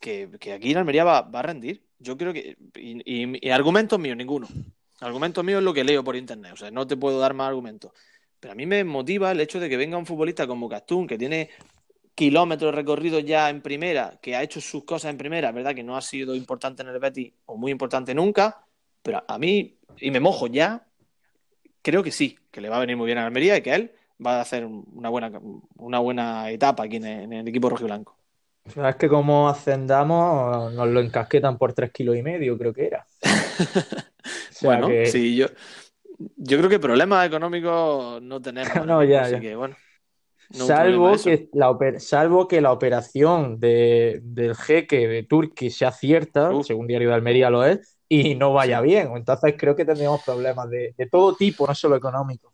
que, 0.00 0.28
aquí 0.54 0.70
en 0.70 0.78
Almería 0.78 1.04
va, 1.04 1.18
a 1.18 1.42
rendir. 1.42 1.82
Yo 2.02 2.16
creo 2.16 2.32
que. 2.32 2.56
Y, 2.74 3.48
argumentos 3.50 3.98
míos, 3.98 4.16
ninguno. 4.16 4.48
Argumentos 5.00 5.44
míos 5.44 5.58
es 5.58 5.64
lo 5.64 5.72
que 5.72 5.84
leo 5.84 6.04
por 6.04 6.16
internet. 6.16 6.52
O 6.52 6.56
sea, 6.56 6.70
no 6.70 6.86
te 6.86 6.96
puedo 6.96 7.18
dar 7.18 7.34
más 7.34 7.48
argumentos. 7.48 7.92
Pero 8.38 8.52
a 8.52 8.54
mí 8.54 8.66
me 8.66 8.84
motiva 8.84 9.30
el 9.30 9.40
hecho 9.40 9.60
de 9.60 9.68
que 9.68 9.76
venga 9.76 9.96
un 9.96 10.06
futbolista 10.06 10.46
como 10.46 10.68
Castún, 10.68 11.06
que 11.06 11.16
tiene 11.16 11.50
kilómetros 12.14 12.74
recorridos 12.74 13.24
ya 13.24 13.48
en 13.48 13.62
primera, 13.62 14.18
que 14.20 14.36
ha 14.36 14.42
hecho 14.42 14.60
sus 14.60 14.84
cosas 14.84 15.10
en 15.10 15.18
primera, 15.18 15.52
verdad 15.52 15.74
que 15.74 15.82
no 15.82 15.96
ha 15.96 16.02
sido 16.02 16.34
importante 16.34 16.82
en 16.82 16.88
el 16.88 16.98
Betis 16.98 17.32
o 17.46 17.56
muy 17.56 17.72
importante 17.72 18.14
nunca, 18.14 18.66
pero 19.02 19.24
a 19.26 19.38
mí, 19.38 19.78
y 19.98 20.10
me 20.10 20.20
mojo 20.20 20.46
ya, 20.46 20.86
creo 21.80 22.02
que 22.02 22.10
sí, 22.10 22.38
que 22.50 22.60
le 22.60 22.68
va 22.68 22.76
a 22.76 22.80
venir 22.80 22.96
muy 22.96 23.06
bien 23.06 23.18
a 23.18 23.26
Almería 23.26 23.56
y 23.56 23.62
que 23.62 23.74
él 23.74 23.92
va 24.24 24.36
a 24.38 24.40
hacer 24.42 24.64
una 24.66 25.08
buena, 25.08 25.32
una 25.76 25.98
buena 25.98 26.50
etapa 26.50 26.84
aquí 26.84 26.96
en 26.96 27.32
el, 27.32 27.48
equipo 27.48 27.68
rojiblanco. 27.70 28.16
Es 28.64 28.96
que 28.96 29.08
como 29.08 29.48
ascendamos, 29.48 30.72
nos 30.72 30.88
lo 30.88 31.00
encasquetan 31.00 31.58
por 31.58 31.72
tres 31.72 31.90
kilos 31.90 32.16
y 32.16 32.22
medio, 32.22 32.56
creo 32.56 32.72
que 32.72 32.86
era. 32.86 33.06
bueno, 34.62 34.88
sí, 35.04 35.34
yo, 35.34 35.46
yo 36.36 36.58
creo 36.58 36.70
que 36.70 36.78
problemas 36.78 37.26
económicos 37.26 38.22
no 38.22 38.40
tenemos. 38.40 38.72
no, 38.86 39.02
ya, 39.02 39.22
así 39.22 39.40
que 39.40 39.56
bueno. 39.56 39.76
salvo, 40.50 41.16
que 41.16 41.48
la 41.52 41.76
salvo 41.98 42.46
que 42.46 42.60
la 42.60 42.72
operación 42.72 43.58
de, 43.58 44.20
del 44.22 44.54
jeque 44.54 45.08
de 45.08 45.24
Turquía 45.24 45.70
sea 45.70 45.90
cierta, 45.90 46.50
según 46.62 46.86
Diario 46.86 47.08
de 47.08 47.14
Almería 47.14 47.50
lo 47.50 47.64
es, 47.64 47.98
y 48.08 48.36
no 48.36 48.52
vaya 48.52 48.80
bien. 48.80 49.10
Entonces 49.16 49.54
creo 49.58 49.74
que 49.74 49.84
tendríamos 49.84 50.22
problemas 50.22 50.70
de, 50.70 50.94
de 50.96 51.06
todo 51.06 51.34
tipo, 51.34 51.66
no 51.66 51.74
solo 51.74 51.96
económicos. 51.96 52.52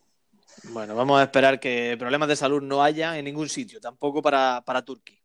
Bueno, 0.70 0.94
vamos 0.94 1.20
a 1.20 1.24
esperar 1.24 1.60
que 1.60 1.96
problemas 1.98 2.28
de 2.28 2.36
salud 2.36 2.62
no 2.62 2.82
haya 2.82 3.18
en 3.18 3.26
ningún 3.26 3.48
sitio, 3.48 3.78
tampoco 3.78 4.22
para, 4.22 4.62
para 4.64 4.82
Turquía. 4.82 5.17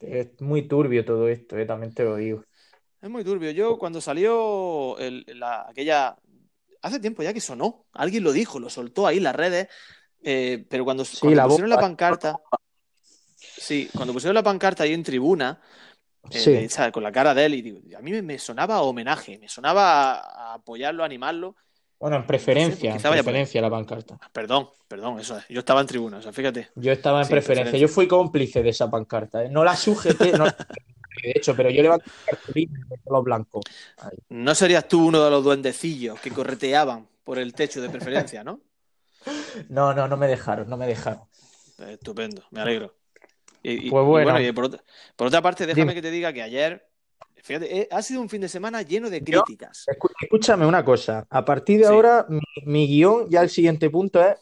Es 0.00 0.40
muy 0.40 0.68
turbio 0.68 1.04
todo 1.04 1.28
esto, 1.28 1.58
eh, 1.58 1.66
también 1.66 1.94
te 1.94 2.04
lo 2.04 2.16
digo. 2.16 2.44
Es 3.00 3.10
muy 3.10 3.24
turbio. 3.24 3.50
Yo 3.50 3.78
cuando 3.78 4.00
salió 4.00 4.96
aquella... 5.68 6.16
Hace 6.82 7.00
tiempo 7.00 7.22
ya 7.22 7.32
que 7.32 7.40
sonó, 7.40 7.86
alguien 7.92 8.24
lo 8.24 8.32
dijo, 8.32 8.60
lo 8.60 8.68
soltó 8.68 9.06
ahí 9.06 9.16
en 9.16 9.24
las 9.24 9.34
redes, 9.34 9.68
eh, 10.22 10.66
pero 10.68 10.84
cuando, 10.84 11.04
pusieron 11.04 11.70
la 11.70 11.78
pancarta... 11.78 12.38
Sí, 13.36 13.88
cuando 13.94 14.12
pusieron 14.12 14.34
la 14.34 14.42
pancarta 14.42 14.84
ahí 14.84 14.92
en 14.92 15.02
tribuna, 15.02 15.62
eh, 16.30 16.68
con 16.92 17.02
la 17.02 17.12
cara 17.12 17.34
de 17.34 17.44
él, 17.46 17.54
y 17.54 17.94
a 17.94 18.00
mí 18.00 18.20
me, 18.22 18.38
sonaba 18.38 18.82
homenaje, 18.82 19.38
me 19.38 19.48
sonaba 19.48 20.14
a 20.16 20.54
apoyarlo, 20.54 21.02
a 21.02 21.06
animarlo, 21.06 21.56
bueno, 22.04 22.18
en 22.18 22.26
preferencia, 22.26 22.96
en 22.96 23.00
preferencia 23.00 23.62
la 23.62 23.70
pancarta. 23.70 24.18
Perdón, 24.30 24.68
perdón, 24.86 25.20
eso 25.20 25.38
es. 25.38 25.48
Yo 25.48 25.60
estaba 25.60 25.80
en 25.80 25.86
tribuna, 25.86 26.18
o 26.18 26.22
sea, 26.22 26.34
fíjate. 26.34 26.68
Yo 26.74 26.92
estaba 26.92 27.22
en 27.22 27.28
preferencia. 27.28 27.78
Yo 27.78 27.88
fui 27.88 28.06
cómplice 28.06 28.62
de 28.62 28.68
esa 28.68 28.90
pancarta. 28.90 29.42
¿eh? 29.42 29.48
No 29.48 29.64
la 29.64 29.74
sujeté, 29.74 30.32
no, 30.36 30.44
de 30.44 31.32
hecho, 31.34 31.56
pero 31.56 31.70
yo 31.70 31.80
levanté 31.80 32.10
los 33.10 33.24
blancos. 33.24 33.64
No 34.28 34.54
serías 34.54 34.86
tú 34.86 35.06
uno 35.06 35.24
de 35.24 35.30
los 35.30 35.42
duendecillos 35.42 36.20
que 36.20 36.30
correteaban 36.30 37.08
por 37.24 37.38
el 37.38 37.54
techo 37.54 37.80
de 37.80 37.88
preferencia, 37.88 38.44
¿no? 38.44 38.60
No, 39.70 39.94
no, 39.94 40.06
no 40.06 40.18
me 40.18 40.26
dejaron, 40.26 40.68
no 40.68 40.76
me 40.76 40.86
dejaron. 40.86 41.22
Estupendo, 41.88 42.42
me 42.50 42.60
alegro. 42.60 42.94
Y, 43.62 43.88
pues 43.88 44.04
bueno. 44.04 44.38
Y 44.38 44.52
por, 44.52 44.66
otra, 44.66 45.40
parte, 45.40 45.64
déjame 45.64 45.94
que 45.94 46.02
te 46.02 46.10
diga 46.10 46.34
que 46.34 46.42
ayer 46.42 46.86
Fíjate, 47.44 47.80
eh, 47.80 47.88
ha 47.90 48.00
sido 48.00 48.22
un 48.22 48.30
fin 48.30 48.40
de 48.40 48.48
semana 48.48 48.80
lleno 48.80 49.10
de 49.10 49.22
críticas. 49.22 49.84
escúchame 50.18 50.64
una 50.64 50.82
cosa. 50.82 51.26
A 51.28 51.44
partir 51.44 51.78
de 51.78 51.86
ahora, 51.86 52.26
mi, 52.64 52.86
guion, 52.86 53.28
ya 53.28 53.42
el 53.42 53.50
siguiente 53.50 53.90
punto 53.90 54.18
es 54.26 54.34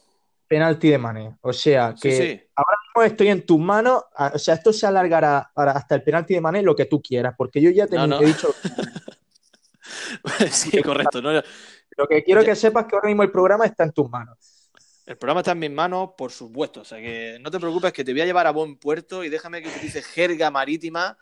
penalti 0.47 0.89
de 0.89 0.97
Mané. 0.97 1.35
O 1.41 1.51
sea, 1.51 1.93
que 2.01 2.47
ahora 2.55 2.77
mismo 2.87 3.03
estoy 3.03 3.27
en 3.27 3.45
tus 3.45 3.59
manos. 3.59 4.03
O 4.33 4.39
sea, 4.39 4.53
esto 4.53 4.71
se 4.71 4.87
alargará 4.87 5.51
hasta 5.53 5.95
el 5.95 6.03
penalti 6.03 6.35
de 6.35 6.39
Mané 6.39 6.61
lo 6.61 6.77
que 6.77 6.85
tú 6.85 7.01
quieras, 7.01 7.35
porque 7.37 7.61
yo 7.61 7.71
ya 7.71 7.87
te, 7.87 7.97
he 7.97 8.25
dicho. 8.25 8.55
sí, 10.49 10.81
correcto. 10.81 11.21
Lo 11.21 12.07
que 12.07 12.23
quiero 12.23 12.45
que 12.45 12.55
sepas 12.55 12.85
es 12.85 12.89
que 12.89 12.95
ahora 12.95 13.09
mismo 13.09 13.23
el 13.23 13.31
programa 13.31 13.65
está 13.65 13.83
en 13.83 13.91
tus 13.91 14.09
manos. 14.09 14.37
El 15.05 15.17
programa 15.17 15.41
está 15.41 15.51
en 15.51 15.59
mis 15.59 15.71
manos, 15.71 16.11
por 16.17 16.31
supuesto. 16.31 16.79
O 16.79 16.85
sea 16.85 16.99
que 16.99 17.37
no 17.41 17.51
te 17.51 17.59
preocupes, 17.59 17.91
que 17.91 18.05
te 18.05 18.13
voy 18.13 18.21
a 18.21 18.25
llevar 18.25 18.47
a 18.47 18.51
buen 18.51 18.77
puerto 18.77 19.25
y 19.25 19.29
déjame 19.29 19.61
que 19.61 19.67
utilice 19.67 20.01
jerga 20.01 20.49
marítima 20.49 21.17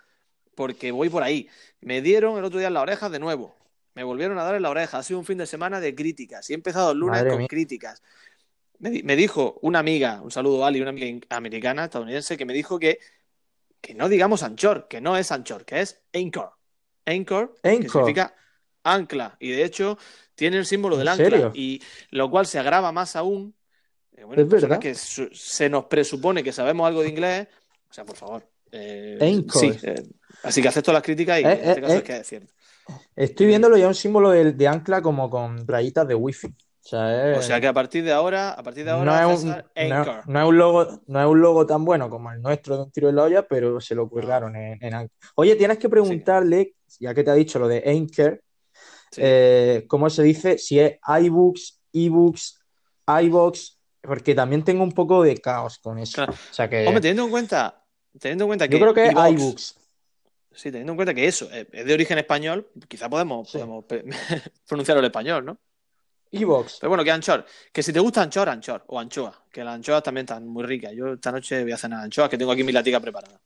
porque 0.56 0.92
voy 0.92 1.10
por 1.10 1.24
ahí. 1.24 1.48
Me 1.82 2.02
dieron 2.02 2.38
el 2.38 2.44
otro 2.44 2.60
día 2.60 2.68
en 2.68 2.74
la 2.74 2.82
oreja 2.82 3.10
de 3.10 3.20
nuevo. 3.20 3.56
Me 3.94 4.04
volvieron 4.04 4.38
a 4.38 4.44
dar 4.44 4.56
en 4.56 4.62
la 4.62 4.70
oreja. 4.70 5.00
Ha 5.00 5.04
sido 5.04 5.20
un 5.20 5.26
fin 5.26 5.38
de 5.38 5.46
semana 5.46 5.80
de 5.80 5.94
críticas. 5.96 6.50
Y 6.50 6.54
he 6.54 6.56
empezado 6.56 6.92
el 6.92 7.00
lunes 7.00 7.24
con 7.26 7.46
críticas. 7.48 8.02
Me, 8.80 9.16
dijo 9.16 9.60
una 9.62 9.80
amiga, 9.80 10.22
un 10.24 10.32
saludo 10.32 10.64
a 10.66 10.68
Ali, 10.68 10.82
una 10.82 10.90
amiga 10.90 11.28
americana, 11.30 11.86
estadounidense, 11.86 12.36
que 12.36 12.46
me 12.46 12.54
dijo 12.54 12.80
que, 12.80 13.00
que 13.80 13.94
no 13.94 14.10
digamos 14.10 14.42
anchor, 14.42 14.88
que 14.88 15.02
no 15.02 15.18
es 15.18 15.32
anchor, 15.32 15.66
que 15.66 15.82
es 15.82 16.02
anchor. 16.14 16.54
Anchor, 17.06 17.56
que 17.62 17.90
significa 17.90 18.34
ancla. 18.84 19.38
Y 19.40 19.52
de 19.52 19.64
hecho 19.66 19.98
tiene 20.34 20.58
el 20.58 20.66
símbolo 20.66 20.98
del 20.98 21.10
ancla. 21.10 21.52
Y 21.54 21.82
lo 22.10 22.32
cual 22.32 22.48
se 22.48 22.58
agrava 22.58 22.92
más 22.92 23.16
aún. 23.16 23.54
Eh, 24.16 24.24
bueno, 24.24 24.42
es 24.42 24.50
verdad. 24.50 24.80
que 24.80 24.96
se 24.96 25.70
nos 25.70 25.86
presupone 25.86 26.44
que 26.44 26.52
sabemos 26.52 26.88
algo 26.88 27.04
de 27.04 27.10
inglés. 27.10 27.48
O 27.90 27.94
sea, 27.94 28.06
por 28.06 28.16
favor. 28.16 28.48
Eh, 28.72 29.44
sí, 29.54 29.74
eh, 29.84 30.04
así 30.44 30.62
que 30.62 30.68
acepto 30.68 30.94
las 30.94 31.04
críticas 31.04 31.40
y 31.40 31.44
en 31.44 31.50
eh, 31.50 31.62
este 31.64 31.82
caso 31.82 31.94
es 31.96 32.04
que 32.04 32.18
es 32.18 32.28
cierto. 32.28 32.54
Estoy 33.16 33.48
viéndolo 33.48 33.78
ya 33.78 33.88
un 33.88 33.96
símbolo 33.96 34.32
de, 34.32 34.68
ancla 34.68 35.02
como 35.02 35.30
con 35.30 35.68
rayitas 35.68 36.08
de 36.08 36.16
wifi. 36.16 36.48
O 36.48 37.42
sea, 37.42 37.62
que 37.62 37.68
a 37.68 37.74
partir 37.74 38.04
de 38.04 38.12
ahora, 38.12 38.52
a 38.52 38.64
partir 38.64 38.84
de 38.84 38.92
ahora 38.92 39.22
no, 39.22 39.32
es 39.32 39.44
un, 39.44 39.50
no, 39.50 39.58
es 39.76 40.46
un, 40.48 40.58
logo, 40.58 41.02
no 41.06 41.22
es 41.22 41.28
un 41.28 41.42
logo 41.42 41.66
tan 41.66 41.86
bueno 41.86 42.10
como 42.10 42.32
el 42.32 42.42
nuestro 42.42 42.76
de 42.76 42.84
un 42.84 42.92
tiro 42.92 43.08
de 43.08 43.14
la 43.14 43.24
olla, 43.24 43.48
pero 43.48 43.80
se 43.80 43.94
lo 43.94 44.10
curraron 44.10 44.56
en, 44.56 44.84
en 44.84 45.10
Oye, 45.36 45.56
tienes 45.56 45.78
que 45.78 45.90
preguntarle, 45.90 46.74
ya 47.00 47.14
que 47.14 47.24
te 47.24 47.30
ha 47.30 47.36
dicho 47.36 47.60
lo 47.60 47.68
de 47.68 47.84
Anchor, 47.86 48.42
cómo 49.88 50.10
se 50.10 50.24
dice, 50.24 50.58
si 50.58 50.80
es 50.80 50.98
iBooks, 51.06 51.82
eBooks, 51.94 52.60
iBox, 53.08 53.80
porque 54.02 54.34
también 54.34 54.64
tengo 54.64 54.84
un 54.84 54.92
poco 54.92 55.22
de 55.22 55.38
caos 55.38 55.78
con 55.78 56.00
eso. 56.00 56.24
O 56.24 56.54
sea 56.54 56.68
que... 56.68 56.88
Hombre, 56.88 57.02
teniendo 57.02 57.26
en 57.26 57.30
cuenta 57.30 57.82
Teniendo 58.20 58.44
en 58.46 58.50
cuenta 58.50 58.68
que. 58.68 58.78
Yo 58.78 58.82
creo 58.82 58.94
que 58.94 59.08
es 59.08 59.14
iBooks. 59.14 59.76
Sí, 60.54 60.70
teniendo 60.70 60.94
en 60.94 60.98
cuenta 60.98 61.14
que 61.14 61.28
eso 61.28 61.50
es 61.52 61.86
de 61.86 61.94
origen 61.94 62.18
español, 62.18 62.70
quizá 62.88 63.10
podemos, 63.10 63.52
podemos 63.52 63.86
pronunciarlo 64.68 65.00
en 65.00 65.06
español, 65.06 65.46
¿no? 65.46 65.58
Evox. 66.32 66.78
Pero 66.80 66.90
bueno, 66.90 67.04
que 67.04 67.12
Anchor. 67.12 67.46
Que 67.72 67.84
si 67.84 67.92
te 67.92 68.00
gusta 68.00 68.22
Anchor, 68.22 68.50
Anchor. 68.50 68.84
O 68.88 69.00
anchoa. 69.00 69.46
Que 69.52 69.64
las 69.64 69.76
anchoas 69.76 70.02
también 70.02 70.26
están 70.26 70.48
muy 70.48 70.64
ricas. 70.64 70.94
Yo 70.94 71.14
esta 71.14 71.32
noche 71.32 71.64
voy 71.64 71.74
a 71.74 71.78
cenar 71.78 72.04
anchoas, 72.04 72.30
que 72.30 72.38
tengo 72.38 72.52
aquí 72.52 72.64
mi 72.64 72.72
latica 72.72 73.00
preparada. 73.00 73.40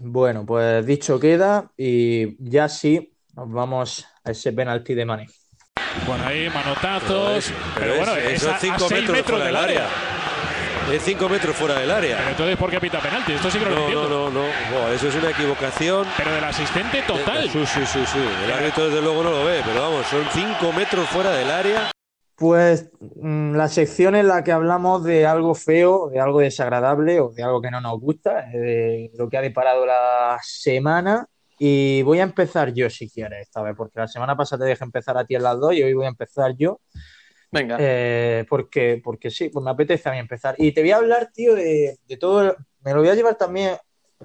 Bueno, 0.00 0.44
pues 0.44 0.84
dicho 0.84 1.20
queda. 1.20 1.70
Y 1.76 2.36
ya 2.50 2.68
sí, 2.68 3.16
nos 3.34 3.50
vamos 3.50 4.06
a 4.24 4.30
ese 4.30 4.52
penalti 4.52 4.94
de 4.94 5.04
Mane. 5.04 5.26
Bueno, 6.06 6.24
ahí 6.24 6.48
manotazos. 6.48 7.52
Pero, 7.76 7.96
bueno, 7.96 8.16
es, 8.16 8.46
a, 8.46 8.58
metros, 8.88 9.44
del 9.44 9.56
área. 9.56 9.88
Es 10.92 11.02
5 11.02 11.28
metros 11.28 11.54
fuera 11.54 11.78
del 11.78 11.90
área. 11.90 12.30
entonces, 12.30 12.56
¿por 12.56 12.68
qué 12.68 12.80
pita 12.80 12.98
penalti? 12.98 13.32
Esto 13.32 13.48
sí 13.48 13.58
que 13.60 13.64
no, 13.64 13.70
lo 13.70 13.80
entiendo. 13.82 14.08
No, 14.08 14.30
no, 14.30 14.42
no. 14.42 14.88
eso 14.88 15.06
es 15.06 15.14
una 15.14 15.30
equivocación. 15.30 16.04
Pero 16.16 16.32
del 16.32 16.42
asistente 16.42 17.02
total. 17.06 17.48
Sí, 17.48 17.64
sí, 17.64 17.86
sí. 17.86 18.04
sí. 18.06 18.18
El 18.44 18.52
árbitro 18.52 18.86
desde 18.86 19.00
luego 19.00 19.22
no 19.22 19.30
lo 19.30 19.44
ve, 19.44 19.60
pero 19.64 19.80
vamos, 19.82 20.04
son 20.06 20.24
5 20.32 20.72
metros 20.72 21.08
fuera 21.08 21.30
del 21.30 21.48
área. 21.48 21.90
Pues 22.34 22.90
mm, 22.98 23.54
la 23.54 23.68
sección 23.68 24.16
en 24.16 24.26
la 24.26 24.42
que 24.42 24.50
hablamos 24.50 25.04
de 25.04 25.26
algo 25.26 25.54
feo, 25.54 26.08
de 26.08 26.18
algo 26.18 26.40
desagradable 26.40 27.20
o 27.20 27.30
de 27.30 27.42
algo 27.44 27.60
que 27.60 27.70
no 27.70 27.80
nos 27.80 28.00
gusta, 28.00 28.46
de 28.52 29.12
lo 29.14 29.28
que 29.28 29.36
ha 29.36 29.42
deparado 29.42 29.86
la 29.86 30.40
semana. 30.42 31.26
Y 31.56 32.02
voy 32.02 32.18
a 32.18 32.24
empezar 32.24 32.72
yo 32.72 32.90
si 32.90 33.08
quieres 33.08 33.42
esta 33.42 33.62
vez, 33.62 33.74
porque 33.76 34.00
la 34.00 34.08
semana 34.08 34.34
pasada 34.34 34.64
te 34.64 34.70
dejé 34.70 34.82
empezar 34.82 35.16
a 35.18 35.24
ti 35.24 35.36
en 35.36 35.42
las 35.42 35.60
dos 35.60 35.74
y 35.74 35.82
hoy 35.82 35.92
voy 35.92 36.06
a 36.06 36.08
empezar 36.08 36.56
yo. 36.56 36.80
Venga. 37.50 37.76
Eh, 37.80 38.44
porque, 38.48 39.00
porque 39.02 39.30
sí, 39.30 39.48
pues 39.48 39.64
me 39.64 39.70
apetece 39.70 40.08
a 40.08 40.12
mí 40.12 40.18
empezar. 40.18 40.54
Y 40.58 40.72
te 40.72 40.82
voy 40.82 40.92
a 40.92 40.96
hablar, 40.96 41.30
tío, 41.32 41.54
de, 41.54 41.98
todo. 42.18 42.56
Me 42.82 42.92
lo 42.92 43.00
voy 43.00 43.08
a 43.08 43.14
llevar 43.14 43.36
también. 43.36 43.76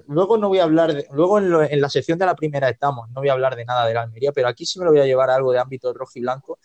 Luego 0.08 0.36
no 0.36 0.48
voy 0.48 0.58
a 0.58 0.64
hablar, 0.64 0.92
de, 0.92 1.06
luego 1.12 1.38
en, 1.38 1.80
la 1.80 1.88
sección 1.88 2.18
de 2.18 2.26
la 2.26 2.36
primera 2.36 2.68
estamos, 2.68 3.08
no 3.10 3.22
voy 3.22 3.30
a 3.30 3.32
hablar 3.32 3.56
de 3.56 3.64
nada 3.64 3.86
de 3.86 3.94
la 3.94 4.02
Almería, 4.02 4.30
pero 4.30 4.46
aquí 4.46 4.66
sí 4.66 4.78
me 4.78 4.84
lo 4.84 4.90
voy 4.90 5.00
a 5.00 5.06
llevar 5.06 5.30
algo 5.30 5.52
de 5.52 5.58
ámbito 5.58 5.90
rojo 5.94 6.12
y 6.16 6.20
blanco, 6.20 6.58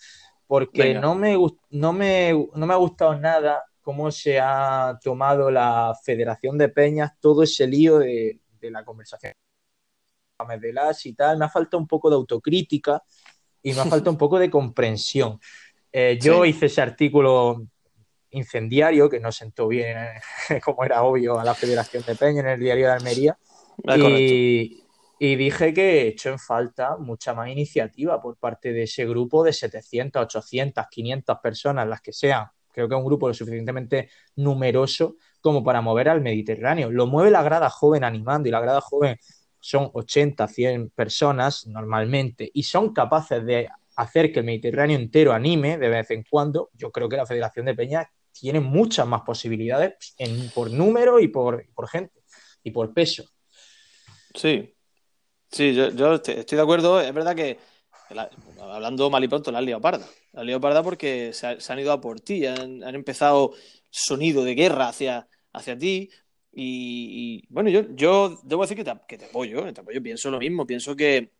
porque 0.46 0.92
no 0.92 1.14
me, 1.14 1.38
no, 1.70 1.92
me, 1.94 2.32
no 2.54 2.66
me 2.66 2.74
ha 2.74 2.76
gustado 2.76 3.18
nada 3.18 3.64
cómo 3.80 4.10
se 4.10 4.38
ha 4.38 4.98
tomado 5.02 5.50
la 5.50 5.94
Federación 6.04 6.58
de 6.58 6.68
Peñas, 6.68 7.12
todo 7.20 7.42
ese 7.42 7.66
lío 7.66 8.00
de, 8.00 8.38
de 8.60 8.70
la 8.70 8.84
conversación 8.84 9.32
de 10.60 10.72
las 10.72 11.04
y 11.06 11.14
tal. 11.14 11.38
Me 11.38 11.44
ha 11.44 11.48
faltado 11.48 11.80
un 11.80 11.86
poco 11.86 12.08
de 12.10 12.16
autocrítica 12.16 13.02
y 13.62 13.72
me 13.72 13.80
ha 13.80 13.84
faltado 13.84 14.10
un 14.10 14.18
poco 14.18 14.38
de 14.38 14.50
comprensión. 14.50 15.38
Eh, 15.92 16.18
yo 16.20 16.44
hice 16.44 16.66
ese 16.66 16.80
artículo 16.80 17.66
incendiario 18.30 19.10
que 19.10 19.20
no 19.20 19.30
sentó 19.30 19.68
bien, 19.68 19.96
como 20.64 20.84
era 20.84 21.02
obvio, 21.02 21.38
a 21.38 21.44
la 21.44 21.54
Federación 21.54 22.02
de 22.06 22.16
Peña 22.16 22.40
en 22.40 22.48
el 22.48 22.60
diario 22.60 22.86
de 22.86 22.92
Almería. 22.92 23.38
Ah, 23.86 23.96
y, 23.98 24.78
dije 25.18 25.72
que 25.72 26.02
he 26.02 26.08
hecho 26.08 26.30
en 26.30 26.38
falta 26.38 26.96
mucha 26.96 27.32
más 27.32 27.48
iniciativa 27.48 28.20
por 28.20 28.36
parte 28.36 28.72
de 28.72 28.84
ese 28.84 29.06
grupo 29.06 29.44
de 29.44 29.52
700, 29.52 30.22
800, 30.22 30.86
500 30.90 31.38
personas, 31.40 31.86
las 31.86 32.00
que 32.00 32.12
sean. 32.12 32.46
Creo 32.72 32.88
que 32.88 32.94
es 32.94 32.98
un 32.98 33.06
grupo 33.06 33.28
lo 33.28 33.34
suficientemente 33.34 34.08
numeroso 34.36 35.16
como 35.40 35.62
para 35.62 35.80
mover 35.80 36.08
al 36.08 36.22
Mediterráneo. 36.22 36.90
Lo 36.90 37.06
mueve 37.06 37.30
la 37.30 37.42
grada 37.42 37.70
joven 37.70 38.02
animando 38.02 38.48
y 38.48 38.52
la 38.52 38.60
grada 38.60 38.80
joven 38.80 39.16
son 39.60 39.90
80, 39.92 40.48
100 40.48 40.90
personas 40.90 41.66
normalmente 41.68 42.50
y 42.52 42.64
son 42.64 42.92
capaces 42.92 43.44
de 43.44 43.68
hacer 43.96 44.32
que 44.32 44.40
el 44.40 44.46
Mediterráneo 44.46 44.98
entero 44.98 45.32
anime 45.32 45.78
de 45.78 45.88
vez 45.88 46.10
en 46.10 46.24
cuando, 46.28 46.70
yo 46.74 46.90
creo 46.90 47.08
que 47.08 47.16
la 47.16 47.26
Federación 47.26 47.66
de 47.66 47.74
Peñas 47.74 48.06
tiene 48.32 48.60
muchas 48.60 49.06
más 49.06 49.22
posibilidades 49.22 50.14
por 50.54 50.70
número 50.70 51.20
y 51.20 51.28
por, 51.28 51.66
por 51.74 51.88
gente 51.88 52.22
y 52.62 52.70
por 52.70 52.92
peso. 52.92 53.24
Sí, 54.34 54.74
sí, 55.50 55.74
yo, 55.74 56.14
estoy 56.14 56.56
de 56.56 56.62
acuerdo. 56.62 57.00
Es 57.00 57.12
verdad 57.12 57.36
que, 57.36 57.58
hablando 58.60 59.10
mal 59.10 59.22
y 59.22 59.28
pronto, 59.28 59.52
la 59.52 59.58
han 59.58 59.66
liado 59.66 59.80
parda. 59.80 60.06
La 60.32 60.40
han 60.40 60.60
parda 60.60 60.82
porque 60.82 61.32
se, 61.32 61.46
han 61.46 61.78
ido 61.78 61.92
a 61.92 62.00
por 62.00 62.20
ti, 62.20 62.46
han, 62.46 62.82
empezado 62.82 63.52
sonido 63.90 64.44
de 64.44 64.54
guerra 64.54 64.88
hacia, 64.88 65.28
hacia 65.52 65.76
ti. 65.76 66.10
Y, 66.54 67.46
bueno, 67.48 67.70
yo, 67.70 67.82
yo 67.94 68.40
debo 68.42 68.62
decir 68.62 68.76
que 68.76 68.84
te, 68.84 68.92
que 69.08 69.18
te 69.18 69.26
apoyo, 69.26 69.72
te 69.72 69.80
apoyo, 69.80 70.02
pienso 70.02 70.30
lo 70.30 70.38
mismo, 70.38 70.66
pienso 70.66 70.94
que, 70.96 71.32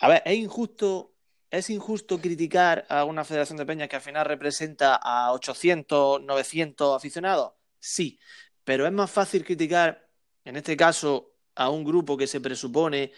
a 0.00 0.08
ver, 0.08 0.22
es 0.24 0.36
injusto 0.36 1.12
¿Es 1.50 1.68
injusto 1.68 2.20
criticar 2.20 2.86
a 2.88 3.04
una 3.04 3.24
federación 3.24 3.58
de 3.58 3.66
peñas 3.66 3.88
que 3.88 3.96
al 3.96 4.02
final 4.02 4.24
representa 4.24 4.94
a 4.94 5.32
800, 5.32 6.22
900 6.22 6.96
aficionados? 6.96 7.52
Sí, 7.78 8.20
pero 8.62 8.86
es 8.86 8.92
más 8.92 9.10
fácil 9.10 9.44
criticar, 9.44 10.08
en 10.44 10.56
este 10.56 10.76
caso, 10.76 11.34
a 11.56 11.68
un 11.68 11.84
grupo 11.84 12.16
que 12.16 12.28
se 12.28 12.40
presupone 12.40 13.12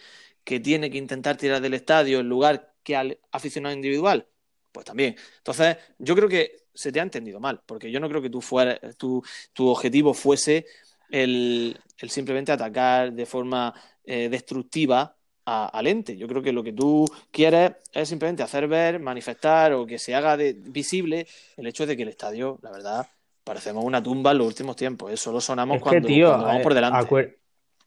que 0.44 0.60
tiene 0.60 0.90
que 0.90 0.98
intentar 0.98 1.36
tirar 1.36 1.60
del 1.60 1.74
estadio 1.74 2.20
en 2.20 2.28
lugar 2.28 2.74
que 2.82 2.96
al 2.96 3.20
aficionado 3.30 3.74
individual. 3.74 4.26
Pues 4.72 4.86
también. 4.86 5.16
Entonces, 5.38 5.76
yo 5.98 6.16
creo 6.16 6.28
que 6.28 6.64
se 6.72 6.90
te 6.90 7.00
ha 7.00 7.02
entendido 7.02 7.38
mal, 7.38 7.62
porque 7.66 7.90
yo 7.90 8.00
no 8.00 8.08
creo 8.08 8.22
que 8.22 8.30
tu, 8.30 9.22
tu 9.52 9.68
objetivo 9.68 10.14
fuese 10.14 10.66
el, 11.10 11.78
simplemente 12.08 12.50
atacar 12.50 13.12
de 13.12 13.26
forma 13.26 13.74
eh, 14.04 14.28
destructiva 14.30 15.16
al 15.44 15.86
ente. 15.86 16.16
Yo 16.16 16.26
creo 16.28 16.42
que 16.42 16.52
lo 16.52 16.62
que 16.62 16.72
tú 16.72 17.04
quieres 17.30 17.72
es 17.92 18.08
simplemente 18.08 18.42
hacer 18.42 18.68
ver, 18.68 19.00
manifestar 19.00 19.72
o 19.72 19.86
que 19.86 19.98
se 19.98 20.14
haga 20.14 20.36
visible 20.36 21.26
el 21.56 21.66
hecho 21.66 21.86
de 21.86 21.96
que 21.96 22.02
el 22.02 22.08
estadio, 22.08 22.58
la 22.62 22.70
verdad, 22.70 23.06
parecemos 23.44 23.84
una 23.84 24.02
tumba 24.02 24.32
en 24.32 24.38
los 24.38 24.46
últimos 24.46 24.76
tiempos. 24.76 25.12
¿eh? 25.12 25.16
Solo 25.16 25.40
sonamos 25.40 25.80
cuando, 25.80 26.08
vamos 26.08 26.60
eh, 26.60 26.62
por 26.62 26.74
delante. 26.74 27.36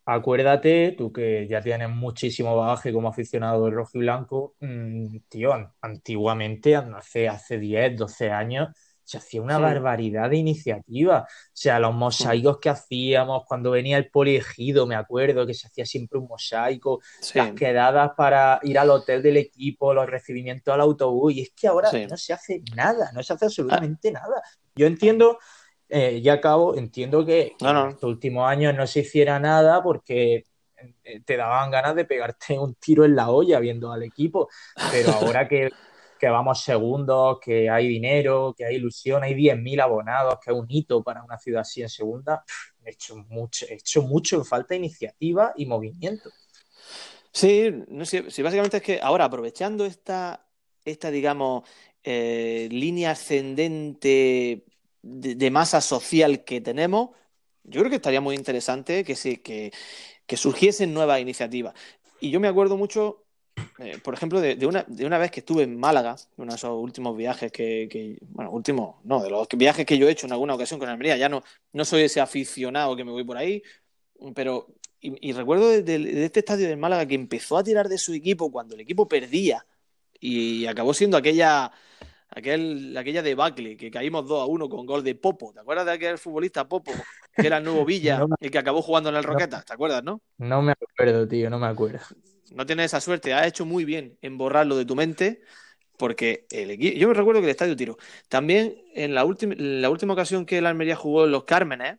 acuérdate, 0.05 0.95
tú 0.97 1.11
que 1.11 1.47
ya 1.47 1.61
tienes 1.61 1.89
muchísimo 1.89 2.55
bagaje 2.55 2.91
como 2.91 3.07
aficionado 3.07 3.65
del 3.65 3.73
rojo 3.73 3.91
y 3.93 3.99
blanco, 3.99 4.55
mm, 4.59 5.17
tío, 5.29 5.51
antiguamente, 5.81 6.75
hace, 6.75 7.27
hace 7.27 7.57
10, 7.57 7.97
12 7.97 8.31
años, 8.31 8.69
se 9.05 9.17
hacía 9.17 9.41
una 9.41 9.59
barbaridad 9.59 10.29
de 10.29 10.37
iniciativa. 10.37 11.21
O 11.21 11.49
sea, 11.53 11.79
los 11.79 11.93
mosaicos 11.93 12.57
que 12.57 12.69
hacíamos 12.69 13.43
cuando 13.47 13.71
venía 13.71 13.97
el 13.97 14.09
poliegido, 14.09 14.87
me 14.87 14.95
acuerdo 14.95 15.45
que 15.45 15.53
se 15.53 15.67
hacía 15.67 15.85
siempre 15.85 16.19
un 16.19 16.27
mosaico, 16.27 17.01
las 17.35 17.53
quedadas 17.53 18.11
para 18.17 18.59
ir 18.63 18.79
al 18.79 18.89
hotel 18.89 19.21
del 19.21 19.37
equipo, 19.37 19.93
los 19.93 20.09
recibimientos 20.09 20.73
al 20.73 20.81
autobús, 20.81 21.33
y 21.33 21.41
es 21.41 21.51
que 21.51 21.67
ahora 21.67 21.91
no 22.09 22.17
se 22.17 22.33
hace 22.33 22.63
nada, 22.75 23.11
no 23.13 23.21
se 23.21 23.33
hace 23.33 23.45
absolutamente 23.45 24.11
nada. 24.11 24.41
Yo 24.75 24.87
entiendo, 24.87 25.37
eh, 25.87 26.19
ya 26.21 26.33
acabo, 26.33 26.75
entiendo 26.75 27.23
que 27.23 27.53
en 27.59 27.89
estos 27.89 28.09
últimos 28.09 28.49
años 28.49 28.73
no 28.73 28.87
se 28.87 29.01
hiciera 29.01 29.39
nada 29.39 29.83
porque 29.83 30.45
eh, 31.03 31.21
te 31.23 31.37
daban 31.37 31.69
ganas 31.69 31.95
de 31.95 32.05
pegarte 32.05 32.57
un 32.57 32.73
tiro 32.73 33.05
en 33.05 33.15
la 33.15 33.29
olla 33.29 33.59
viendo 33.59 33.91
al 33.91 34.01
equipo, 34.01 34.49
pero 34.91 35.11
ahora 35.11 35.47
que 35.47 35.69
que 36.25 36.31
vamos 36.31 36.63
segundos, 36.63 37.37
que 37.39 37.69
hay 37.69 37.87
dinero, 37.87 38.55
que 38.57 38.65
hay 38.65 38.77
ilusión, 38.77 39.21
hay 39.21 39.35
10.000 39.35 39.79
abonados, 39.79 40.39
que 40.43 40.49
es 40.49 40.57
un 40.57 40.65
hito 40.67 41.03
para 41.03 41.23
una 41.23 41.37
ciudad 41.37 41.61
así 41.61 41.83
en 41.83 41.89
segunda, 41.89 42.43
he 42.83 42.89
hecho 42.89 43.15
mucho, 43.29 43.67
he 43.69 43.75
hecho 43.75 44.01
mucho 44.01 44.35
en 44.35 44.43
falta 44.43 44.69
de 44.69 44.77
iniciativa 44.77 45.53
y 45.55 45.67
movimiento. 45.67 46.31
Sí, 47.31 47.71
no 47.89 48.05
sé, 48.05 48.21
básicamente 48.21 48.77
es 48.77 48.81
que 48.81 48.99
ahora 48.99 49.25
aprovechando 49.25 49.85
esta, 49.85 50.47
esta 50.83 51.11
digamos, 51.11 51.69
eh, 52.03 52.69
línea 52.71 53.11
ascendente 53.11 54.65
de, 55.03 55.51
masa 55.51 55.79
social 55.79 56.43
que 56.43 56.59
tenemos, 56.59 57.11
yo 57.63 57.81
creo 57.81 57.91
que 57.91 57.97
estaría 57.97 58.21
muy 58.21 58.33
interesante 58.33 59.03
que, 59.03 59.15
se, 59.15 59.43
que, 59.43 59.71
que 60.25 60.37
surgiesen 60.37 60.91
nuevas 60.91 61.21
iniciativas. 61.21 61.75
Y 62.19 62.31
yo 62.31 62.39
me 62.39 62.47
acuerdo 62.47 62.77
mucho 62.77 63.24
eh, 63.79 63.99
por 64.03 64.13
ejemplo, 64.13 64.39
de, 64.39 64.65
una, 64.65 64.85
de 64.87 65.05
una 65.05 65.17
vez 65.17 65.31
que 65.31 65.41
estuve 65.41 65.63
en 65.63 65.77
Málaga, 65.77 66.15
uno 66.37 66.51
de 66.51 66.55
esos 66.55 66.71
últimos 66.71 67.15
viajes 67.15 67.51
que, 67.51 68.17
bueno, 68.29 68.51
últimos, 68.51 68.95
no, 69.03 69.21
de 69.21 69.29
los 69.29 69.47
viajes 69.49 69.85
que 69.85 69.97
yo 69.97 70.07
he 70.07 70.11
hecho 70.11 70.27
en 70.27 70.33
alguna 70.33 70.55
ocasión 70.55 70.79
con 70.79 70.89
Almería, 70.89 71.17
ya 71.17 71.29
no, 71.29 71.43
no 71.73 71.85
soy 71.85 72.03
ese 72.03 72.21
aficionado 72.21 72.95
que 72.95 73.03
me 73.03 73.11
voy 73.11 73.23
por 73.23 73.37
ahí, 73.37 73.61
pero, 74.33 74.67
y, 75.01 75.33
recuerdo 75.33 75.69
de, 75.69 76.25
este 76.25 76.39
estadio 76.39 76.67
de 76.67 76.75
Málaga 76.75 77.05
que 77.05 77.15
empezó 77.15 77.57
a 77.57 77.63
tirar 77.63 77.89
de 77.89 77.97
su 77.97 78.13
equipo 78.13 78.51
cuando 78.51 78.75
el 78.75 78.81
equipo 78.81 79.07
perdía 79.07 79.65
y 80.19 80.65
acabó 80.65 80.93
siendo 80.93 81.17
aquella, 81.17 81.71
aquel, 82.29 82.95
aquella 82.97 83.21
debacle 83.21 83.77
que 83.77 83.91
caímos 83.91 84.27
2 84.27 84.41
a 84.41 84.45
1 84.45 84.69
con 84.69 84.85
gol 84.85 85.03
de 85.03 85.15
Popo. 85.15 85.53
¿Te 85.53 85.59
acuerdas 85.59 85.85
de 85.85 85.91
aquel 85.91 86.17
futbolista 86.17 86.67
Popo, 86.67 86.91
que 87.35 87.45
era 87.45 87.57
el 87.57 87.63
nuevo 87.63 87.85
Villa, 87.85 88.25
y 88.39 88.49
que 88.49 88.57
acabó 88.57 88.81
jugando 88.81 89.09
en 89.09 89.17
el 89.17 89.23
Roqueta? 89.23 89.61
¿Te 89.61 89.73
acuerdas, 89.73 90.03
no? 90.03 90.21
No 90.37 90.61
me 90.61 90.71
acuerdo, 90.71 91.27
tío, 91.27 91.49
no 91.49 91.59
me 91.59 91.67
acuerdo 91.67 91.99
no 92.51 92.65
tienes 92.65 92.87
esa 92.87 93.01
suerte. 93.01 93.33
Has 93.33 93.47
hecho 93.47 93.65
muy 93.65 93.85
bien 93.85 94.17
en 94.21 94.37
borrarlo 94.37 94.75
de 94.77 94.85
tu 94.85 94.95
mente, 94.95 95.41
porque 95.97 96.45
el 96.51 96.71
equipo. 96.71 96.97
Yo 96.97 97.07
me 97.07 97.13
recuerdo 97.13 97.41
que 97.41 97.47
el 97.47 97.51
estadio 97.51 97.75
tiró. 97.75 97.97
También 98.29 98.75
en 98.93 99.15
la, 99.15 99.25
última, 99.25 99.55
la 99.57 99.89
última 99.89 100.13
ocasión 100.13 100.45
que 100.45 100.59
el 100.59 100.65
Almería 100.65 100.95
jugó 100.95 101.25
en 101.25 101.31
los 101.31 101.45
Cármenes, 101.45 101.97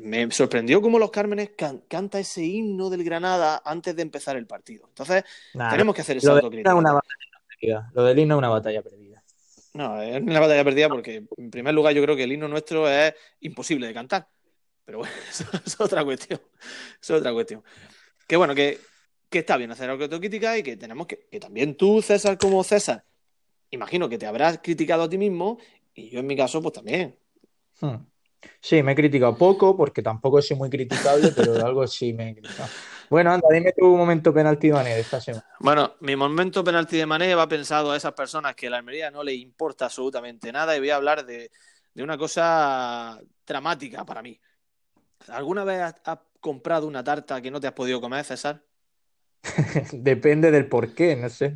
me, 0.00 0.30
sorprendió 0.30 0.80
cómo 0.80 0.98
los 0.98 1.10
Cármenes 1.10 1.50
canta 1.88 2.18
ese 2.18 2.44
himno 2.44 2.90
del 2.90 3.04
Granada 3.04 3.62
antes 3.64 3.94
de 3.94 4.02
empezar 4.02 4.36
el 4.36 4.46
partido. 4.46 4.86
Entonces, 4.88 5.24
tenemos 5.52 5.94
que 5.94 6.00
hacer 6.00 6.16
esa 6.16 6.32
autocrítica. 6.32 6.72
Lo 7.92 8.04
del 8.04 8.18
himno 8.18 8.34
es 8.34 8.38
una 8.38 8.48
batalla 8.48 8.82
perdida. 8.82 9.22
No, 9.72 10.02
es 10.02 10.20
una 10.20 10.40
batalla 10.40 10.64
perdida 10.64 10.88
porque, 10.88 11.24
en 11.36 11.50
primer 11.50 11.74
lugar, 11.74 11.94
yo 11.94 12.02
creo 12.02 12.16
que 12.16 12.24
el 12.24 12.32
himno 12.32 12.48
nuestro 12.48 12.88
es 12.88 13.14
imposible 13.40 13.86
de 13.86 13.94
cantar. 13.94 14.26
Pero 14.84 14.98
bueno, 14.98 15.14
eso 15.30 15.44
es 15.64 15.80
otra 15.80 16.04
cuestión. 16.04 16.40
Eso 17.00 17.14
es 17.14 17.20
otra 17.20 17.32
cuestión 17.32 17.62
que 18.30 18.36
bueno, 18.36 18.54
que, 18.54 18.78
está 19.28 19.56
bien 19.56 19.72
hacer 19.72 19.90
autocrítica 19.90 20.56
y 20.56 20.62
que 20.62 20.76
tenemos 20.76 21.08
que, 21.08 21.26
que 21.28 21.40
también 21.40 21.76
tú, 21.76 22.00
César, 22.00 22.38
como 22.38 22.62
César, 22.62 23.04
imagino 23.70 24.08
que 24.08 24.18
te 24.18 24.26
habrás 24.26 24.60
criticado 24.62 25.02
a 25.02 25.08
ti 25.08 25.18
mismo 25.18 25.58
y 25.92 26.10
yo 26.10 26.20
en 26.20 26.28
mi 26.28 26.36
caso, 26.36 26.62
pues 26.62 26.74
también. 26.74 27.18
Hmm. 27.80 27.96
Sí, 28.60 28.84
me 28.84 28.92
he 28.92 28.94
criticado 28.94 29.36
poco 29.36 29.76
porque 29.76 30.00
tampoco 30.00 30.40
soy 30.40 30.56
muy 30.56 30.70
criticable, 30.70 31.32
pero 31.36 31.54
algo 31.66 31.84
sí 31.88 32.12
me 32.12 32.30
he 32.30 32.34
criticado. 32.36 32.68
Bueno, 33.10 33.32
anda, 33.32 33.48
dime 33.50 33.72
tu 33.76 33.96
momento 33.96 34.32
penalti 34.32 34.68
de 34.68 34.74
Mané 34.74 34.94
de 34.94 35.00
esta 35.00 35.20
semana. 35.20 35.44
Bueno, 35.58 35.96
mi 35.98 36.14
momento 36.14 36.62
penalti 36.62 36.98
de 36.98 37.06
Mané 37.06 37.34
va 37.34 37.48
pensado 37.48 37.90
a 37.90 37.96
esas 37.96 38.12
personas 38.12 38.54
que 38.54 38.68
a 38.68 38.70
la 38.70 38.76
Almería 38.76 39.10
no 39.10 39.24
le 39.24 39.34
importa 39.34 39.86
absolutamente 39.86 40.52
nada 40.52 40.76
y 40.76 40.78
voy 40.78 40.90
a 40.90 40.96
hablar 40.96 41.26
de, 41.26 41.50
una 41.96 42.16
cosa 42.16 43.20
dramática 43.44 44.04
para 44.04 44.22
mí. 44.22 44.40
¿Alguna 45.26 45.64
vez 45.64 45.80
has, 45.80 46.18
comprado 46.40 46.86
una 46.86 47.04
tarta 47.04 47.40
que 47.40 47.50
no 47.50 47.60
te 47.60 47.66
has 47.66 47.72
podido 47.72 48.00
comer, 48.00 48.24
César? 48.24 48.62
Depende 49.92 50.50
del 50.50 50.68
por 50.68 50.94
qué, 50.94 51.16
no 51.16 51.28
sé. 51.28 51.54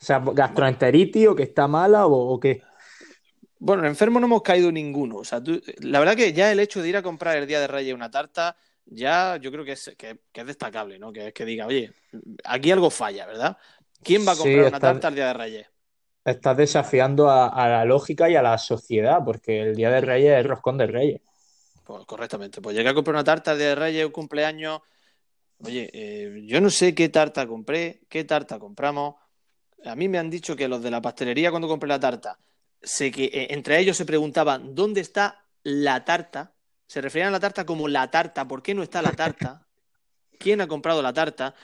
O 0.00 0.04
sea, 0.04 0.20
gastroenteritis 0.20 1.28
o 1.28 1.34
que 1.34 1.44
está 1.44 1.66
mala 1.66 2.06
o, 2.06 2.38
qué. 2.38 2.62
Bueno, 3.58 3.86
enfermo 3.86 4.20
no 4.20 4.26
hemos 4.26 4.42
caído 4.42 4.70
ninguno. 4.70 5.16
O 5.16 5.24
sea, 5.24 5.42
la 5.80 5.98
verdad 5.98 6.16
que 6.16 6.32
ya 6.32 6.52
el 6.52 6.60
hecho 6.60 6.82
de 6.82 6.88
ir 6.90 6.96
a 6.96 7.02
comprar 7.02 7.36
el 7.38 7.46
día 7.46 7.60
de 7.60 7.66
Reyes 7.66 7.94
una 7.94 8.10
tarta, 8.10 8.56
ya 8.84 9.36
yo 9.36 9.50
creo 9.50 9.64
que 9.64 9.72
es, 9.72 9.94
que, 9.96 10.18
es 10.34 10.46
destacable, 10.46 10.98
¿no? 10.98 11.12
Que 11.12 11.28
es 11.28 11.32
que 11.32 11.44
diga, 11.44 11.66
oye, 11.66 11.92
aquí 12.44 12.70
algo 12.70 12.90
falla, 12.90 13.26
¿verdad? 13.26 13.56
¿Quién 14.02 14.26
va 14.26 14.32
a 14.32 14.36
comprar 14.36 14.66
una 14.66 14.80
tarta 14.80 15.08
el 15.08 15.14
día 15.14 15.28
de 15.28 15.32
Reyes? 15.32 15.66
Estás 16.24 16.56
desafiando 16.56 17.30
a, 17.30 17.48
a, 17.48 17.68
la 17.68 17.84
lógica 17.84 18.28
y 18.28 18.36
a 18.36 18.42
la 18.42 18.58
sociedad, 18.58 19.20
porque 19.24 19.62
el 19.62 19.76
día 19.76 19.90
de 19.90 20.00
Reyes 20.00 20.32
es 20.32 20.38
el 20.40 20.44
roscón 20.44 20.76
de 20.76 20.86
Reyes. 20.86 21.20
Pues 21.86 22.04
correctamente. 22.04 22.60
Pues 22.60 22.76
llegué 22.76 22.88
a 22.88 22.94
comprar 22.94 23.14
una 23.14 23.24
tarta 23.24 23.54
de 23.54 23.74
Reyes, 23.76 24.04
un 24.04 24.12
cumpleaños. 24.12 24.80
Oye, 25.58 25.88
eh, 25.92 26.42
yo 26.44 26.60
no 26.60 26.68
sé 26.68 26.94
qué 26.94 27.08
tarta 27.08 27.46
compré, 27.46 28.02
qué 28.08 28.24
tarta 28.24 28.58
compramos. 28.58 29.14
A 29.84 29.94
mí 29.94 30.08
me 30.08 30.18
han 30.18 30.28
dicho 30.28 30.56
que 30.56 30.66
los 30.66 30.82
de 30.82 30.90
la 30.90 31.00
pastelería, 31.00 31.50
cuando 31.50 31.68
compré 31.68 31.88
la 31.88 32.00
tarta, 32.00 32.40
sé 32.82 33.12
que 33.12 33.26
eh, 33.26 33.48
entre 33.50 33.78
ellos 33.78 33.96
se 33.96 34.04
preguntaban 34.04 34.74
dónde 34.74 35.00
está 35.00 35.44
la 35.62 36.04
tarta. 36.04 36.54
Se 36.88 37.00
referían 37.00 37.28
a 37.28 37.32
la 37.32 37.40
tarta 37.40 37.64
como 37.64 37.86
la 37.86 38.10
tarta. 38.10 38.48
¿Por 38.48 38.62
qué 38.64 38.74
no 38.74 38.82
está 38.82 39.00
la 39.00 39.12
tarta? 39.12 39.66
¿Quién 40.40 40.60
ha 40.60 40.66
comprado 40.66 41.02
la 41.02 41.12
tarta? 41.12 41.54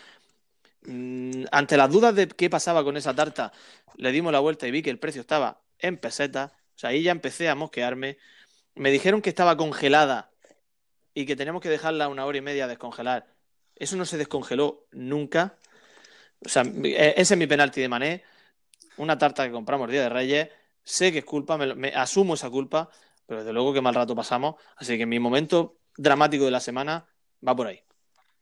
Mm, 0.82 1.44
ante 1.50 1.76
las 1.76 1.90
dudas 1.90 2.14
de 2.14 2.28
qué 2.28 2.48
pasaba 2.48 2.85
con 2.85 2.96
esa 2.96 3.14
tarta, 3.14 3.52
le 3.96 4.12
dimos 4.12 4.32
la 4.32 4.40
vuelta 4.40 4.68
y 4.68 4.70
vi 4.70 4.82
que 4.82 4.90
el 4.90 4.98
precio 5.00 5.20
estaba 5.20 5.62
en 5.78 5.96
pesetas. 5.98 6.52
O 6.52 6.78
sea, 6.78 6.90
ahí 6.90 7.02
ya 7.02 7.11
empecé 7.11 7.48
a 7.48 7.56
mosquearme. 7.56 8.18
Me 8.74 8.90
dijeron 8.90 9.22
que 9.22 9.30
estaba 9.30 9.56
congelada 9.56 10.30
y 11.14 11.26
que 11.26 11.37
tenemos 11.37 11.61
que 11.61 11.68
dejarla 11.68 12.08
una 12.08 12.24
hora 12.24 12.38
y 12.38 12.40
media 12.40 12.64
a 12.64 12.68
descongelar. 12.68 13.26
Eso 13.76 13.96
no 13.96 14.04
se 14.04 14.18
descongeló 14.18 14.87
nunca. 14.92 15.56
O 16.44 16.48
sea, 16.48 16.62
e, 16.62 17.14
ese 17.16 17.35
es 17.35 17.38
mi 17.38 17.46
penalti 17.46 17.80
de 17.80 17.88
Mané. 17.88 18.22
Una 18.96 19.18
tarta 19.18 19.46
que 19.46 19.52
compramos 19.52 19.87
el 19.87 19.92
día 19.92 20.02
de 20.02 20.08
Reyes. 20.08 20.48
Sé 20.82 21.12
que 21.12 21.18
es 21.18 21.24
culpa, 21.24 21.56
me, 21.56 21.88
asumo 21.90 22.35
esa 22.35 22.50
culpa, 22.50 22.88
pero 23.26 23.40
desde 23.40 23.52
luego 23.52 23.72
que 23.72 23.80
mal 23.80 23.94
rato 23.94 24.14
pasamos. 24.14 24.56
Así 24.76 24.98
que 24.98 25.06
mi 25.06 25.18
momento 25.18 25.78
dramático 25.96 26.44
de 26.44 26.50
la 26.50 26.61
semana 26.61 27.06
va 27.46 27.54
por 27.54 27.66
ahí. 27.68 27.80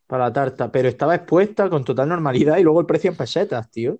Para 0.07 0.25
la 0.25 0.33
tarta, 0.33 0.73
pero 0.73 0.89
estaba 0.89 1.15
expuesta 1.15 1.69
con 1.69 1.85
total 1.85 2.09
normalidad 2.09 2.57
y 2.59 2.63
luego 2.63 2.81
el 2.81 2.87
precio 2.87 3.11
en 3.11 3.17
pesetas, 3.17 3.71
tío. 3.71 3.99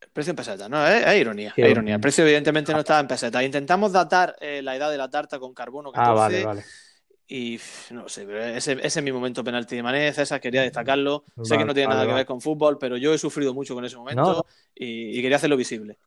El 0.00 0.08
precio 0.10 0.30
en 0.30 0.36
pesetas, 0.36 0.70
no, 0.70 0.86
es, 0.86 1.20
ironía, 1.20 1.52
es 1.56 1.70
ironía. 1.70 1.96
El 1.96 2.00
precio 2.00 2.24
evidentemente 2.24 2.72
no 2.72 2.80
estaba 2.80 3.00
en 3.00 3.08
pesetas. 3.08 3.42
Intentamos 3.42 3.92
datar 3.92 4.34
eh, 4.40 4.62
la 4.62 4.74
edad 4.74 4.90
de 4.90 4.96
la 4.96 5.10
tarta 5.10 5.38
con 5.38 5.52
carbono 5.52 5.92
14 5.92 6.10
ah, 6.10 6.14
vale, 6.14 6.44
vale. 6.44 6.64
y 7.28 7.60
no 7.90 8.08
sé, 8.08 8.26
ese, 8.56 8.72
ese, 8.72 8.98
es 8.98 9.02
mi 9.02 9.12
momento 9.12 9.44
penalti 9.44 9.76
de 9.76 9.82
Mané, 9.82 10.12
César, 10.12 10.40
quería 10.40 10.62
destacarlo. 10.62 11.24
sé 11.42 11.58
que 11.58 11.64
no 11.64 11.74
tiene 11.74 11.90
nada 11.90 12.06
que 12.06 12.14
ver 12.14 12.26
con 12.26 12.40
fútbol, 12.40 12.78
pero 12.78 12.96
yo 12.96 13.12
he 13.12 13.18
sufrido 13.18 13.52
mucho 13.52 13.74
con 13.74 13.84
ese 13.84 13.96
momento 13.96 14.46
y 14.74 15.20
quería 15.20 15.36
hacerlo 15.36 15.56
visible. 15.56 15.98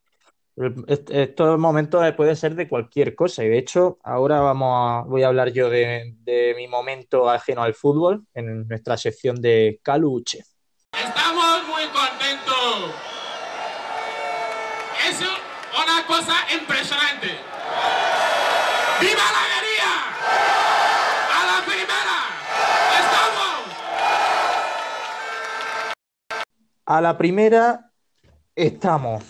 Estos 0.56 1.58
momentos 1.58 2.04
puede 2.16 2.36
ser 2.36 2.54
de 2.54 2.68
cualquier 2.68 3.16
cosa 3.16 3.44
y 3.44 3.50
de 3.50 3.58
hecho 3.58 3.98
ahora 4.04 4.40
vamos 4.40 4.72
a, 4.72 5.02
voy 5.08 5.24
a 5.24 5.28
hablar 5.28 5.52
yo 5.52 5.68
de, 5.68 6.14
mi 6.56 6.68
momento 6.68 7.28
ajeno 7.28 7.64
al 7.64 7.74
fútbol 7.74 8.28
en 8.36 8.68
nuestra 8.68 8.96
sección 8.96 9.42
de 9.42 9.80
Caluche. 9.82 10.44
Estamos 10.92 11.64
muy 11.68 11.86
contentos. 11.86 13.13
Cosa 16.16 16.36
impresionante. 16.54 17.28
¡Viva 19.02 19.26
la 19.36 19.42
alegría! 19.48 19.92
¡A 21.38 21.42
la 21.50 21.58
primera! 21.66 22.18
¡Estamos! 23.02 23.58
A 26.86 27.02
la 27.02 27.18
primera 27.18 27.92
estamos. 28.56 29.24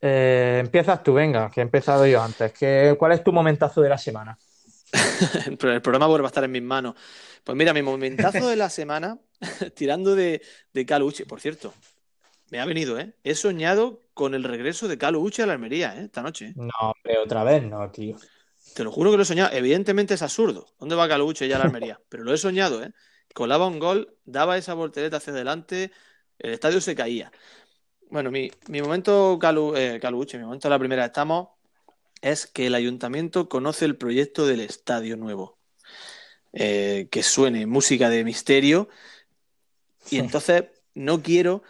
Eh, 0.00 0.58
empiezas 0.60 1.02
tú, 1.02 1.14
venga, 1.14 1.50
que 1.50 1.60
he 1.60 1.64
empezado 1.64 2.06
yo 2.06 2.22
antes. 2.22 2.52
¿Cuál 2.96 3.12
es 3.12 3.24
tu 3.24 3.32
momentazo 3.32 3.80
de 3.80 3.88
la 3.88 3.98
semana? 3.98 4.38
el 5.46 5.56
programa 5.82 6.06
vuelve 6.06 6.26
a 6.26 6.28
estar 6.28 6.44
en 6.44 6.52
mis 6.52 6.62
manos. 6.62 6.94
Pues 7.42 7.58
mira, 7.58 7.74
mi 7.74 7.82
momentazo 7.82 8.46
de 8.46 8.54
la 8.54 8.70
semana, 8.70 9.18
tirando 9.74 10.14
de, 10.14 10.40
de 10.72 10.86
Caluche, 10.86 11.26
por 11.26 11.40
cierto, 11.40 11.74
me 12.50 12.60
ha 12.60 12.64
venido, 12.64 12.98
¿eh? 12.98 13.14
He 13.24 13.34
soñado 13.34 14.02
con 14.14 14.34
el 14.34 14.44
regreso 14.44 14.88
de 14.88 14.98
Caluche 14.98 15.42
a 15.42 15.46
la 15.46 15.52
Almería, 15.54 15.94
¿eh? 15.96 16.04
Esta 16.04 16.22
noche. 16.22 16.46
¿eh? 16.46 16.52
No, 16.56 16.70
hombre, 16.80 17.18
otra 17.18 17.44
vez 17.44 17.62
no, 17.62 17.90
tío. 17.90 18.16
Te 18.74 18.84
lo 18.84 18.92
juro 18.92 19.10
que 19.10 19.16
lo 19.16 19.22
he 19.22 19.26
soñado. 19.26 19.50
Evidentemente 19.52 20.14
es 20.14 20.22
absurdo. 20.22 20.66
¿Dónde 20.78 20.94
va 20.94 21.08
Caluche 21.08 21.48
ya 21.48 21.56
a 21.56 21.58
la 21.60 21.64
Almería? 21.66 22.00
Pero 22.08 22.24
lo 22.24 22.32
he 22.32 22.38
soñado, 22.38 22.82
¿eh? 22.82 22.92
Colaba 23.34 23.66
un 23.66 23.78
gol, 23.78 24.16
daba 24.24 24.56
esa 24.56 24.74
voltereta 24.74 25.18
hacia 25.18 25.32
adelante, 25.32 25.92
el 26.38 26.52
estadio 26.52 26.80
se 26.80 26.94
caía. 26.94 27.30
Bueno, 28.10 28.30
mi, 28.30 28.50
momento 28.80 29.38
Calu, 29.38 29.76
eh, 29.76 29.98
Caluche, 30.00 30.38
mi 30.38 30.44
momento 30.44 30.66
de 30.66 30.70
la 30.70 30.78
primera 30.78 31.04
estamos, 31.04 31.48
es 32.22 32.46
que 32.46 32.66
el 32.66 32.74
ayuntamiento 32.74 33.48
conoce 33.48 33.84
el 33.84 33.96
proyecto 33.96 34.46
del 34.46 34.60
estadio 34.60 35.16
nuevo. 35.16 35.58
Eh, 36.52 37.08
que 37.10 37.22
suene 37.22 37.66
música 37.66 38.08
de 38.08 38.24
misterio. 38.24 38.88
Y 40.10 40.18
entonces 40.18 40.64
no 40.94 41.22
quiero 41.22 41.62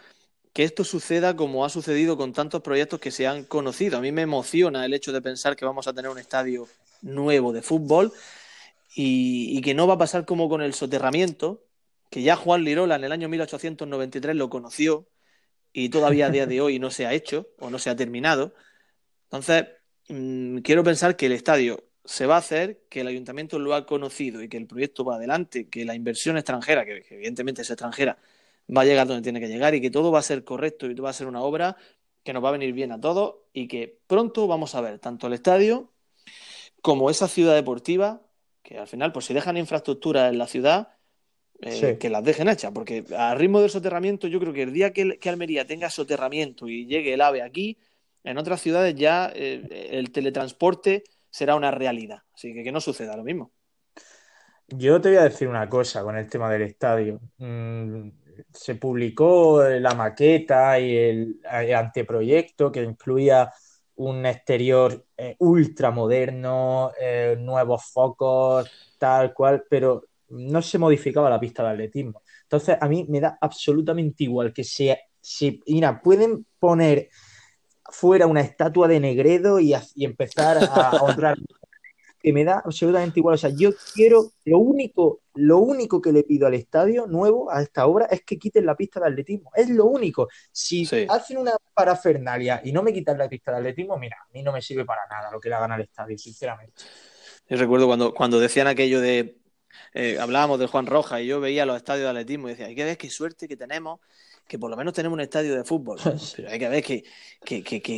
que 0.53 0.63
esto 0.63 0.83
suceda 0.83 1.35
como 1.35 1.65
ha 1.65 1.69
sucedido 1.69 2.17
con 2.17 2.33
tantos 2.33 2.61
proyectos 2.61 2.99
que 2.99 3.11
se 3.11 3.27
han 3.27 3.43
conocido. 3.43 3.97
A 3.97 4.01
mí 4.01 4.11
me 4.11 4.23
emociona 4.23 4.85
el 4.85 4.93
hecho 4.93 5.11
de 5.11 5.21
pensar 5.21 5.55
que 5.55 5.65
vamos 5.65 5.87
a 5.87 5.93
tener 5.93 6.09
un 6.09 6.17
estadio 6.17 6.67
nuevo 7.01 7.53
de 7.53 7.61
fútbol 7.61 8.11
y, 8.95 9.61
que 9.61 9.73
no 9.73 9.87
va 9.87 9.95
a 9.95 9.97
pasar 9.97 10.25
como 10.25 10.49
con 10.49 10.61
el 10.61 10.73
soterramiento, 10.73 11.63
que 12.09 12.23
ya 12.23 12.35
Juan 12.35 12.63
Lirola 12.63 12.95
en 12.95 13.03
el 13.03 13.11
año 13.11 13.29
1893 13.29 14.35
lo 14.35 14.49
conoció 14.49 15.07
y 15.71 15.89
todavía 15.89 16.27
a 16.27 16.29
día 16.31 16.47
de 16.47 16.61
hoy 16.61 16.79
no 16.79 16.89
se 16.89 17.05
ha 17.05 17.13
hecho 17.13 17.47
o 17.59 17.69
no 17.69 17.79
se 17.79 17.89
ha 17.89 17.95
terminado. 17.95 18.53
Entonces, 19.25 19.67
mm, 20.09 20.59
quiero 20.59 20.83
pensar 20.83 21.15
que 21.15 21.27
el 21.27 21.33
estadio 21.33 21.83
se 22.03 22.25
va 22.25 22.35
a 22.35 22.39
hacer, 22.39 22.81
que 22.89 23.01
el 23.01 23.07
ayuntamiento 23.07 23.59
lo 23.59 23.75
ha 23.75 23.85
conocido 23.85 24.41
y 24.41 24.49
que 24.49 24.57
el 24.57 24.65
proyecto 24.65 25.05
va 25.05 25.15
adelante, 25.15 25.69
que 25.69 25.85
la 25.85 25.93
inversión 25.93 26.37
extranjera, 26.37 26.83
que, 26.85 27.05
evidentemente 27.11 27.61
es 27.61 27.69
extranjera, 27.69 28.17
va 28.75 28.81
a 28.81 28.85
llegar 28.85 29.07
donde 29.07 29.23
tiene 29.23 29.39
que 29.39 29.47
llegar 29.47 29.75
y 29.75 29.81
que 29.81 29.89
todo 29.89 30.11
va 30.11 30.19
a 30.19 30.23
ser 30.23 30.43
correcto 30.43 30.85
y 30.85 30.93
va 30.95 31.09
a 31.09 31.13
ser 31.13 31.27
una 31.27 31.41
obra 31.41 31.77
que 32.23 32.33
nos 32.33 32.43
va 32.43 32.49
a 32.49 32.53
venir 32.53 32.73
bien 32.73 32.91
a 32.91 32.99
todos 32.99 33.35
y 33.53 33.67
que 33.67 33.99
pronto 34.07 34.47
vamos 34.47 34.75
a 34.75 34.81
ver 34.81 34.99
tanto 34.99 35.27
el 35.27 35.33
estadio 35.33 35.91
como 36.81 37.09
esa 37.09 37.27
ciudad 37.27 37.55
deportiva, 37.55 38.21
que 38.63 38.77
al 38.77 38.87
final, 38.87 39.11
pues 39.11 39.25
si 39.25 39.33
dejan 39.33 39.57
infraestructura 39.57 40.29
en 40.29 40.37
la 40.37 40.47
ciudad, 40.47 40.89
eh, 41.61 41.97
que 41.99 42.09
las 42.09 42.23
dejen 42.23 42.47
hechas, 42.47 42.71
porque 42.71 43.03
a 43.17 43.35
ritmo 43.35 43.59
del 43.59 43.69
soterramiento, 43.69 44.27
yo 44.27 44.39
creo 44.39 44.53
que 44.53 44.63
el 44.63 44.71
día 44.71 44.93
que, 44.93 45.19
Almería 45.25 45.67
tenga 45.67 45.89
soterramiento 45.89 46.69
y 46.69 46.85
llegue 46.85 47.13
el 47.13 47.21
AVE 47.21 47.41
aquí, 47.41 47.77
en 48.23 48.37
otras 48.37 48.61
ciudades 48.61 48.95
ya 48.95 49.31
eh, 49.33 49.89
el 49.91 50.11
teletransporte 50.11 51.03
será 51.29 51.55
una 51.55 51.71
realidad. 51.71 52.19
Así 52.33 52.53
que 52.53 52.63
que 52.63 52.71
no 52.71 52.79
suceda 52.79 53.17
lo 53.17 53.23
mismo. 53.23 53.51
Yo 54.67 55.01
te 55.01 55.09
voy 55.09 55.17
a 55.17 55.23
decir 55.23 55.47
una 55.47 55.67
cosa 55.67 56.03
con 56.03 56.15
el 56.17 56.29
tema 56.29 56.49
del 56.49 56.61
estadio. 56.61 57.19
Se 58.53 58.75
publicó 58.75 59.63
la 59.63 59.93
maqueta 59.93 60.79
y 60.79 60.95
el, 60.95 61.39
anteproyecto 61.75 62.71
que 62.71 62.83
incluía 62.83 63.51
un 63.95 64.25
exterior 64.25 65.05
eh, 65.17 65.35
ultra 65.39 65.91
moderno, 65.91 66.91
nuevos 67.37 67.85
focos, 67.91 68.69
tal 68.97 69.33
cual, 69.33 69.63
pero 69.69 70.05
no 70.29 70.61
se 70.61 70.77
modificaba 70.77 71.29
la 71.29 71.39
pista 71.39 71.63
de 71.63 71.69
atletismo. 71.69 72.21
Entonces, 72.43 72.77
a 72.79 72.87
mí 72.87 73.05
me 73.09 73.19
da 73.19 73.37
absolutamente 73.39 74.23
igual 74.23 74.53
que 74.53 74.63
se, 74.63 74.99
si, 75.21 75.61
mira, 75.67 76.01
pueden 76.01 76.45
poner 76.59 77.09
fuera 77.91 78.27
una 78.27 78.41
estatua 78.41 78.87
de 78.87 78.99
Negredo 78.99 79.59
y, 79.59 79.73
empezar 79.97 80.57
a, 80.71 80.91
honrar 81.03 81.37
que 82.21 82.33
me 82.33 82.43
da 82.43 82.61
absolutamente 82.63 83.19
igual. 83.19 83.35
O 83.35 83.37
sea, 83.37 83.49
yo 83.49 83.71
quiero, 83.93 84.33
lo 84.45 84.59
único, 84.59 85.21
lo 85.35 85.59
único 85.59 86.01
que 86.01 86.11
le 86.11 86.23
pido 86.23 86.47
al 86.47 86.53
estadio 86.53 87.07
nuevo, 87.07 87.51
a 87.51 87.61
esta 87.61 87.87
obra, 87.87 88.05
es 88.05 88.23
que 88.23 88.37
quiten 88.37 88.65
la 88.65 88.75
pista 88.75 88.99
de 88.99 89.07
atletismo. 89.07 89.51
Es 89.55 89.69
lo 89.69 89.85
único. 89.85 90.27
Si 90.51 90.87
hacen 91.07 91.37
una 91.37 91.53
parafernalia 91.73 92.61
y 92.63 92.71
no 92.71 92.83
me 92.83 92.93
quitan 92.93 93.17
la 93.17 93.29
pista 93.29 93.51
de 93.51 93.57
atletismo, 93.57 93.97
mira, 93.97 94.17
a 94.21 94.33
mí 94.33 94.43
no 94.43 94.51
me 94.51 94.61
sirve 94.61 94.85
para 94.85 95.01
nada 95.09 95.31
lo 95.31 95.39
que 95.39 95.49
le 95.49 95.55
hagan 95.55 95.71
al 95.71 95.81
estadio, 95.81 96.17
sinceramente. 96.17 96.83
Yo 97.47 97.57
recuerdo 97.57 97.87
cuando, 97.87 98.13
cuando 98.13 98.39
decían 98.39 98.67
aquello 98.67 99.01
de 99.01 99.39
eh, 99.93 100.17
hablábamos 100.19 100.59
de 100.59 100.67
Juan 100.67 100.85
Roja 100.85 101.21
y 101.21 101.27
yo 101.27 101.39
veía 101.39 101.65
los 101.65 101.77
estadios 101.77 102.05
de 102.05 102.09
atletismo 102.09 102.47
y 102.47 102.51
decía, 102.51 102.67
hay 102.67 102.75
que 102.75 102.83
ver 102.83 102.97
qué 102.97 103.09
suerte 103.09 103.47
que 103.47 103.57
tenemos, 103.57 103.99
que 104.47 104.59
por 104.59 104.69
lo 104.69 104.77
menos 104.77 104.93
tenemos 104.93 105.15
un 105.15 105.21
estadio 105.21 105.55
de 105.55 105.63
fútbol. 105.63 105.99
Pero 106.35 106.49
hay 106.49 106.59
que 106.59 106.69
ver 106.69 106.83
que, 106.83 107.03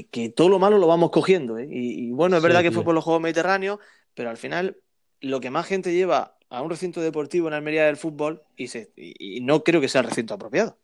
que, 0.10 0.30
todo 0.30 0.50
lo 0.50 0.60
malo 0.60 0.78
lo 0.78 0.88
vamos 0.88 1.12
cogiendo. 1.12 1.58
¿eh? 1.58 1.68
Y, 1.70 2.12
bueno, 2.12 2.38
es 2.38 2.44
verdad 2.44 2.62
que 2.62 2.72
fue 2.72 2.84
por 2.84 2.96
los 2.96 3.04
Juegos 3.04 3.22
Mediterráneos, 3.22 3.80
pero 4.14 4.30
al 4.30 4.38
final 4.38 4.78
lo 5.20 5.40
que 5.40 5.52
más 5.52 5.66
gente 5.66 5.94
lleva 5.94 6.38
a 6.50 6.62
un 6.62 6.70
recinto 6.70 7.02
deportivo 7.02 7.48
en 7.48 7.54
Almería 7.54 7.86
del 7.86 7.98
fútbol 7.98 8.44
y, 8.56 8.68
se, 8.68 8.92
y, 8.96 9.40
no 9.42 9.64
creo 9.64 9.80
que 9.80 9.88
sea 9.88 10.02
el 10.02 10.08
recinto 10.08 10.34
apropiado. 10.34 10.78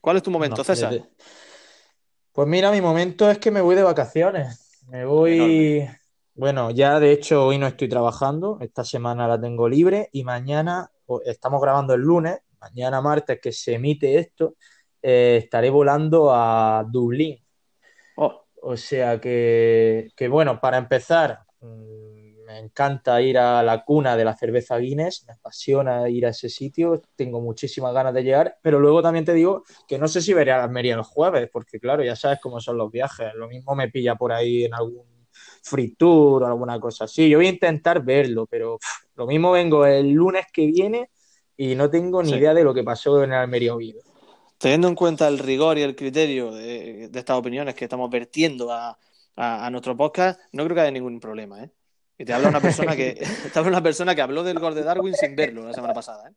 ¿Cuál 0.00 0.16
es 0.16 0.22
tu 0.22 0.30
momento, 0.30 0.64
César? 0.64 1.08
Pues 2.32 2.48
mira, 2.48 2.70
mi 2.70 2.80
momento 2.80 3.30
es 3.30 3.38
que 3.38 3.50
me 3.50 3.60
voy 3.60 3.76
de 3.76 3.82
vacaciones. 3.82 4.82
Me 4.88 5.04
voy... 5.04 5.86
Bueno, 6.34 6.70
ya 6.70 6.98
de 6.98 7.12
hecho 7.12 7.46
hoy 7.46 7.58
no 7.58 7.66
estoy 7.66 7.90
trabajando, 7.90 8.56
esta 8.62 8.84
semana 8.84 9.28
la 9.28 9.38
tengo 9.38 9.68
libre 9.68 10.08
y 10.12 10.24
mañana, 10.24 10.90
estamos 11.26 11.60
grabando 11.60 11.92
el 11.92 12.00
lunes, 12.00 12.38
mañana 12.58 13.02
martes 13.02 13.38
que 13.38 13.52
se 13.52 13.74
emite 13.74 14.16
esto, 14.16 14.56
eh, 15.02 15.40
estaré 15.42 15.68
volando 15.68 16.32
a 16.32 16.86
Dublín. 16.88 17.44
Oh. 18.16 18.46
O 18.62 18.76
sea 18.78 19.20
que, 19.20 20.10
bueno, 20.30 20.58
para 20.58 20.78
empezar, 20.78 21.40
mm, 21.60 22.21
me 22.52 22.58
encanta 22.58 23.20
ir 23.22 23.38
a 23.38 23.62
la 23.62 23.82
cuna 23.82 24.14
de 24.14 24.24
la 24.24 24.36
cerveza 24.36 24.76
Guinness, 24.76 25.24
me 25.26 25.32
apasiona 25.32 26.08
ir 26.10 26.26
a 26.26 26.28
ese 26.28 26.50
sitio, 26.50 27.00
tengo 27.16 27.40
muchísimas 27.40 27.94
ganas 27.94 28.12
de 28.12 28.22
llegar, 28.22 28.58
pero 28.60 28.78
luego 28.78 29.00
también 29.00 29.24
te 29.24 29.32
digo 29.32 29.64
que 29.88 29.98
no 29.98 30.06
sé 30.06 30.20
si 30.20 30.34
veré 30.34 30.52
a 30.52 30.62
Almería 30.62 30.94
el 30.94 31.02
jueves, 31.02 31.48
porque 31.50 31.80
claro, 31.80 32.04
ya 32.04 32.14
sabes 32.14 32.40
cómo 32.42 32.60
son 32.60 32.76
los 32.76 32.90
viajes, 32.90 33.34
lo 33.34 33.48
mismo 33.48 33.74
me 33.74 33.88
pilla 33.88 34.16
por 34.16 34.32
ahí 34.32 34.64
en 34.64 34.74
algún 34.74 35.06
free 35.62 35.94
tour 35.94 36.42
o 36.42 36.46
alguna 36.46 36.78
cosa 36.78 37.04
así. 37.04 37.30
Yo 37.30 37.38
voy 37.38 37.46
a 37.46 37.50
intentar 37.50 38.04
verlo, 38.04 38.46
pero 38.46 38.78
lo 39.14 39.26
mismo 39.26 39.52
vengo 39.52 39.86
el 39.86 40.10
lunes 40.10 40.46
que 40.52 40.66
viene 40.66 41.10
y 41.56 41.74
no 41.74 41.88
tengo 41.88 42.22
ni 42.22 42.32
idea 42.32 42.52
de 42.52 42.64
lo 42.64 42.74
que 42.74 42.84
pasó 42.84 43.22
en 43.22 43.32
el 43.32 43.38
Almería 43.38 43.74
Oviedo. 43.74 44.00
Teniendo 44.58 44.88
en 44.88 44.94
cuenta 44.94 45.26
el 45.26 45.38
rigor 45.38 45.78
y 45.78 45.82
el 45.82 45.96
criterio 45.96 46.52
de, 46.52 47.04
estas 47.04 47.36
opiniones 47.36 47.74
que 47.74 47.84
estamos 47.84 48.10
vertiendo 48.10 48.70
a, 48.70 48.98
nuestro 49.70 49.96
podcast, 49.96 50.38
no 50.52 50.64
creo 50.64 50.74
que 50.74 50.80
haya 50.82 50.90
ningún 50.90 51.18
problema, 51.18 51.64
¿eh? 51.64 51.70
Y 52.18 52.24
te 52.24 52.32
habla 52.32 52.48
una 52.48 52.60
persona 52.60 52.94
que 52.94 53.14
te 53.52 53.58
habla 53.58 53.70
una 53.70 53.82
persona 53.82 54.14
que 54.14 54.22
habló 54.22 54.44
del 54.44 54.58
gol 54.58 54.74
de 54.74 54.82
Darwin 54.82 55.14
sin 55.14 55.34
verlo 55.34 55.66
la 55.66 55.72
semana 55.72 55.94
pasada, 55.94 56.30
¿eh? 56.30 56.34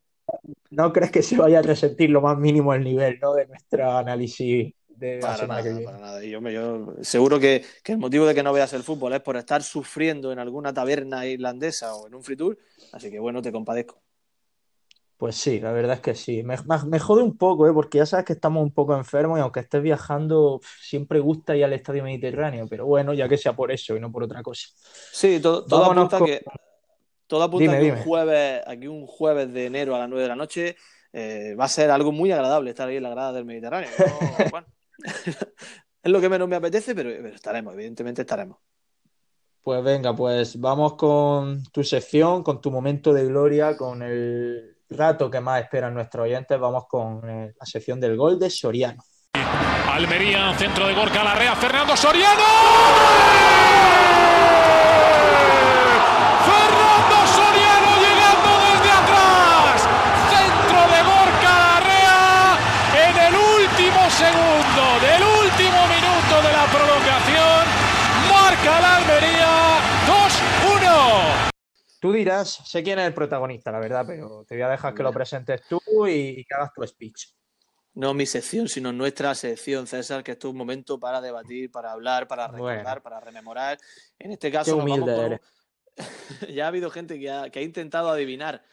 No 0.72 0.92
crees 0.92 1.12
que 1.12 1.22
se 1.22 1.38
vaya 1.38 1.60
a 1.60 1.62
resentir 1.62 2.10
lo 2.10 2.22
más 2.22 2.38
mínimo 2.38 2.74
el 2.74 2.84
nivel, 2.84 3.20
¿no? 3.22 3.34
De 3.34 3.46
nuestro 3.46 3.92
análisis 3.92 4.74
para 5.22 5.48
nada, 5.48 6.24
Y 6.24 6.32
yo, 6.32 6.96
seguro 7.02 7.40
que, 7.40 7.64
el 7.86 7.98
motivo 7.98 8.26
de 8.26 8.34
que 8.34 8.44
no 8.44 8.54
veas 8.54 8.74
el 8.74 8.84
fútbol 8.84 9.14
es 9.14 9.22
por 9.22 9.38
estar 9.38 9.62
sufriendo 9.64 10.32
en 10.32 10.40
alguna 10.40 10.74
taberna 10.74 11.26
irlandesa 11.26 11.96
o 11.96 12.08
en 12.08 12.16
un 12.16 12.24
free 12.24 12.38
tour. 12.38 12.58
Así 12.94 13.12
que 13.12 13.20
bueno, 13.20 13.42
te 13.42 13.52
compadezco. 13.52 14.02
Pues 15.18 15.38
sí, 15.38 15.62
la 15.62 15.72
verdad 15.72 15.96
es 15.96 16.02
que 16.02 16.14
sí. 16.14 16.44
Me, 16.44 16.58
jode 17.00 17.24
un 17.24 17.38
poco, 17.38 17.68
¿eh? 17.68 17.74
porque 17.74 18.00
ya 18.00 18.06
sabes 18.06 18.26
que 18.26 18.34
estamos 18.34 18.62
un 18.62 18.74
poco 18.74 18.96
enfermos 18.96 19.40
y 19.40 19.42
aunque 19.42 19.62
estés 19.62 19.82
viajando, 19.82 20.60
siempre 20.82 21.20
gusta 21.20 21.56
ir 21.56 21.64
al 21.64 21.74
estadio 21.74 22.04
mediterráneo. 22.04 22.68
Pero 22.70 22.86
bueno, 22.86 23.14
ya 23.14 23.30
que 23.30 23.38
sea 23.38 23.56
por 23.56 23.72
eso 23.72 23.96
y 23.96 24.00
no 24.02 24.12
por 24.12 24.24
otra 24.24 24.44
cosa. 24.44 24.68
Sí, 25.12 25.40
todo, 25.40 25.66
apunta 25.86 26.20
que. 26.20 26.44
Todo 27.28 27.44
apunta 27.44 27.80
que 27.80 27.92
un 27.92 27.98
jueves, 27.98 28.62
aquí 28.68 28.88
un 28.88 29.08
jueves 29.08 29.52
de 29.52 29.66
enero 29.66 29.96
a 29.96 30.00
las 30.00 30.10
9 30.10 30.22
de 30.22 30.30
la 30.30 30.36
noche 30.36 30.76
eh, 31.12 31.56
va 31.56 31.66
a 31.66 31.70
ser 31.70 31.90
algo 31.90 32.12
muy 32.12 32.32
agradable 32.32 32.72
estar 32.72 32.90
ahí 32.90 32.98
en 32.98 33.04
la 33.04 33.10
grada 33.10 33.32
del 33.32 33.46
Mediterráneo. 33.46 33.90
es 36.04 36.12
lo 36.12 36.20
que 36.20 36.30
menos 36.30 36.48
me 36.48 36.58
apetece, 36.58 36.94
pero, 36.94 37.10
estaremos, 37.10 37.74
evidentemente 37.74 38.22
estaremos. 38.22 38.58
Pues 39.64 39.84
venga, 39.84 40.16
pues 40.16 40.60
vamos 40.60 40.94
con 40.94 41.64
tu 41.72 41.84
sección, 41.84 42.44
con 42.44 42.62
tu 42.62 42.70
momento 42.70 43.14
de 43.14 43.26
gloria, 43.26 43.76
con 43.78 44.04
el 44.04 44.75
rato 44.90 45.30
que 45.30 45.40
más 45.40 45.62
esperan 45.62 45.94
nuestros 45.94 46.26
oyentes. 46.26 46.60
Vamos 46.60 46.86
con 46.88 47.28
eh, 47.30 47.54
la 47.60 47.66
sección 47.66 48.00
del 48.00 48.16
gol 48.16 48.40
de 48.40 48.50
Soriano. 48.50 49.04
Almería, 49.92 50.54
centro 50.58 50.88
de 50.88 50.94
Gorka 50.94 51.24
Larrea, 51.24 51.56
Fernando 51.56 51.96
Soriano. 51.96 52.44
Fernando 56.44 57.16
Soriano 57.32 57.92
llegando 58.04 58.50
desde 58.66 58.92
atrás. 58.92 59.88
Centro 60.36 60.82
de 60.92 61.00
Gorka 61.04 61.52
Larrea 61.64 62.60
en 63.08 63.18
el 63.18 63.34
último 63.36 64.10
segundo 64.10 64.84
del 65.00 65.24
último 65.24 65.88
minuto 65.88 66.42
de 66.46 66.52
la 66.52 66.66
prolongación. 66.66 67.64
Marca 68.30 68.82
la 68.82 68.96
Almería 68.98 69.54
2-1. 70.06 71.52
Tú 72.06 72.12
dirás, 72.12 72.62
sé 72.66 72.84
quién 72.84 73.00
es 73.00 73.08
el 73.08 73.16
protagonista, 73.16 73.72
la 73.72 73.80
verdad, 73.80 74.06
pero 74.06 74.46
te 74.48 74.54
voy 74.54 74.62
a 74.62 74.70
dejar 74.70 74.94
que 74.94 75.02
lo 75.02 75.12
presentes 75.12 75.64
tú 75.68 75.82
y 76.06 76.46
que 76.46 76.54
hagas 76.54 76.72
tu 76.72 76.86
speech. 76.86 77.30
No 77.96 78.14
mi 78.14 78.28
sección, 78.28 78.70
sino 78.70 78.94
nuestra 78.94 79.34
sección, 79.34 79.88
César, 79.88 80.24
que 80.24 80.34
esto 80.34 80.50
es 80.50 80.52
un 80.52 80.58
momento 80.60 81.00
para 81.00 81.20
debatir, 81.20 81.72
para 81.72 81.94
hablar, 81.94 82.28
para 82.28 82.48
recordar, 82.48 83.02
para 83.02 83.20
rememorar. 83.22 83.80
En 84.20 84.34
este 84.34 84.52
caso, 84.52 84.86
ya 86.54 86.66
ha 86.66 86.68
habido 86.68 86.92
gente 86.92 87.20
que 87.20 87.32
ha, 87.32 87.50
intentado 87.60 88.10
adivinar 88.12 88.64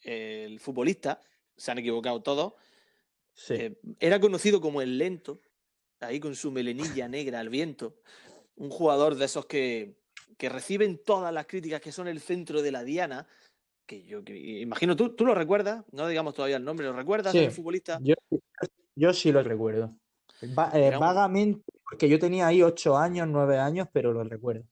el 0.00 0.58
futbolista, 0.58 1.20
se 1.58 1.70
han 1.70 1.80
equivocado 1.80 2.22
todos. 2.22 2.54
Eh, 3.50 3.78
era 4.00 4.18
conocido 4.20 4.62
como 4.62 4.80
el 4.80 4.96
lento, 4.96 5.42
ahí 6.00 6.18
con 6.18 6.34
su 6.34 6.50
melenilla 6.50 7.08
negra 7.08 7.40
al 7.40 7.50
viento, 7.50 8.00
un 8.56 8.70
jugador 8.70 9.16
de 9.16 9.26
esos 9.26 9.44
que, 9.44 10.02
reciben 10.38 10.98
todas 11.04 11.32
las 11.32 11.46
críticas, 11.46 11.80
que 11.80 11.92
son 11.92 12.08
el 12.08 12.20
centro 12.20 12.62
de 12.62 12.72
la 12.72 12.84
diana, 12.84 13.26
que 13.86 14.02
yo 14.02 14.22
imagino, 14.26 14.96
¿tú, 14.96 15.14
¿tú 15.14 15.26
lo 15.26 15.34
recuerdas? 15.34 15.84
No 15.92 16.08
digamos 16.08 16.34
todavía 16.34 16.56
el 16.56 16.64
nombre, 16.64 16.86
¿lo 16.86 16.92
recuerdas 16.92 17.34
el 17.34 17.50
futbolista? 17.50 18.00
Yo, 18.96 19.12
sí 19.12 19.32
lo 19.32 19.42
recuerdo. 19.42 19.94
Eh, 20.40 20.96
vagamente, 20.98 21.64
porque 21.82 22.08
yo 22.08 22.18
tenía 22.18 22.46
ahí 22.46 22.62
ocho 22.62 22.96
años, 22.96 23.28
nueve 23.28 23.58
años, 23.58 23.88
pero 23.92 24.12
lo 24.12 24.24
recuerdo. 24.24 24.64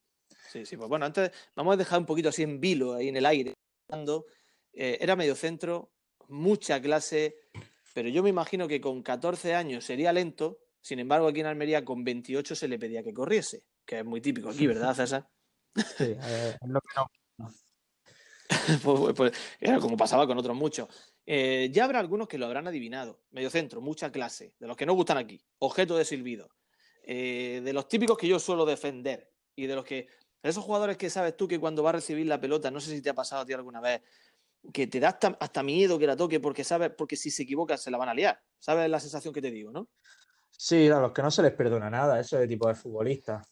Sí, 0.51 0.67
sí, 0.67 0.77
pues 0.77 0.89
bueno, 0.89 1.07
antes 1.07 1.31
vamos 1.57 1.75
a 1.75 1.77
dejar 1.77 1.99
un 1.99 2.07
poquito 2.07 2.29
así 2.29 2.43
en 2.43 2.61
vilo, 2.61 2.95
ahí 2.95 3.09
en 3.09 3.17
el 3.17 3.27
aire. 3.27 3.55
Eh, 4.75 4.99
era 5.01 5.17
medio 5.17 5.35
centro, 5.35 5.93
mucha 6.29 6.81
clase, 6.81 7.37
pero 7.95 8.09
yo 8.09 8.23
me 8.23 8.31
imagino 8.31 8.69
que 8.69 8.81
con 8.81 9.03
14 9.03 9.55
años 9.55 9.85
sería 9.85 10.13
lento, 10.13 10.59
sin 10.81 10.99
embargo 10.99 11.29
aquí 11.29 11.41
en 11.41 11.47
Almería 11.47 11.85
con 11.85 12.05
28 12.05 12.55
se 12.55 12.69
le 12.69 12.79
pedía 12.79 13.03
que 13.03 13.13
corriese, 13.13 13.65
que 13.85 13.99
es 13.99 14.05
muy 14.05 14.21
típico 14.21 14.49
aquí, 14.51 14.67
¿verdad, 14.67 14.95
César? 14.97 15.29
Sí, 15.75 16.17
es 16.19 16.69
lo 16.69 16.81
que 16.81 16.89
no 16.97 17.11
Pues, 18.83 19.01
pues, 19.01 19.15
pues, 19.15 19.33
era 19.61 19.79
como 19.79 19.97
pasaba 19.97 20.27
con 20.27 20.39
otros 20.39 20.57
muchos. 20.57 20.89
Eh, 21.25 21.71
ya 21.73 21.85
habrá 21.85 22.01
algunos 22.01 22.29
que 22.29 22.39
lo 22.39 22.47
habrán 22.47 22.67
adivinado. 22.67 23.21
Medio 23.31 23.51
centro, 23.51 23.81
mucha 23.81 24.13
clase, 24.13 24.55
de 24.59 24.67
los 24.67 24.77
que 24.77 24.87
no 24.87 24.95
gustan 24.95 25.17
aquí. 25.17 25.43
Objeto 25.59 25.97
de 25.97 26.05
silbido. 26.05 26.51
Eh, 27.03 27.63
de 27.65 27.73
los 27.73 27.89
típicos 27.89 28.19
que 28.19 28.29
yo 28.29 28.39
suelo 28.39 28.65
defender. 28.65 29.31
Y 29.57 29.67
de 29.67 29.75
los 29.75 29.85
que. 29.85 30.07
De 30.43 30.51
esos 30.51 30.65
jugadores 30.65 30.97
que 30.97 31.09
sabes 31.09 31.37
tú 31.37 31.47
que 31.47 31.61
cuando 31.61 31.83
va 31.83 31.91
a 31.91 31.95
recibir 31.95 32.27
la 32.27 32.41
pelota, 32.41 32.71
no 32.71 32.81
sé 32.81 32.91
si 32.91 33.01
te 33.01 33.11
ha 33.11 33.15
pasado 33.15 33.43
a 33.43 33.47
ti 33.47 33.53
alguna 33.53 33.81
vez, 33.81 34.03
que 34.73 34.89
te 34.89 34.99
da 34.99 35.19
hasta, 35.41 35.63
miedo 35.63 35.99
que 35.99 36.07
la 36.07 36.17
toque 36.17 36.41
porque 36.41 36.65
sabes, 36.65 36.91
porque 36.97 37.17
si 37.17 37.31
se 37.31 37.45
equivoca 37.45 37.77
se 37.77 37.91
la 37.91 37.99
van 37.99 38.09
a 38.09 38.15
liar. 38.15 38.41
¿Sabes 38.59 38.91
la 38.91 38.99
sensación 39.01 39.33
que 39.33 39.41
te 39.41 39.51
digo, 39.51 39.71
no? 39.71 39.89
Sí, 40.51 40.89
a 40.89 40.99
los 40.99 41.13
que 41.13 41.23
no 41.23 41.31
se 41.31 41.43
les 41.43 41.53
perdona 41.53 41.91
nada, 41.91 42.21
eso 42.21 42.39
de 42.39 42.49
tipo 42.49 42.69
de 42.69 42.75
futbolista. 42.75 43.43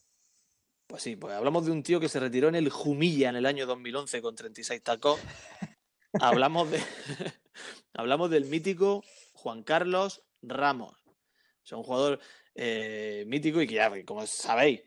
Pues 0.90 1.04
sí, 1.04 1.14
pues 1.14 1.32
hablamos 1.34 1.64
de 1.66 1.70
un 1.70 1.84
tío 1.84 2.00
que 2.00 2.08
se 2.08 2.18
retiró 2.18 2.48
en 2.48 2.56
el 2.56 2.68
Jumilla 2.68 3.28
en 3.28 3.36
el 3.36 3.46
año 3.46 3.64
2011 3.64 4.20
con 4.20 4.34
36 4.34 4.82
tacos. 4.82 5.20
hablamos, 6.20 6.68
de, 6.68 6.80
hablamos 7.94 8.28
del 8.28 8.46
mítico 8.46 9.04
Juan 9.34 9.62
Carlos 9.62 10.24
Ramos. 10.42 10.92
O 11.06 11.62
sea, 11.62 11.78
un 11.78 11.84
jugador 11.84 12.18
eh, 12.56 13.22
mítico 13.28 13.62
y 13.62 13.68
que 13.68 13.76
ya, 13.76 14.04
como 14.04 14.26
sabéis, 14.26 14.80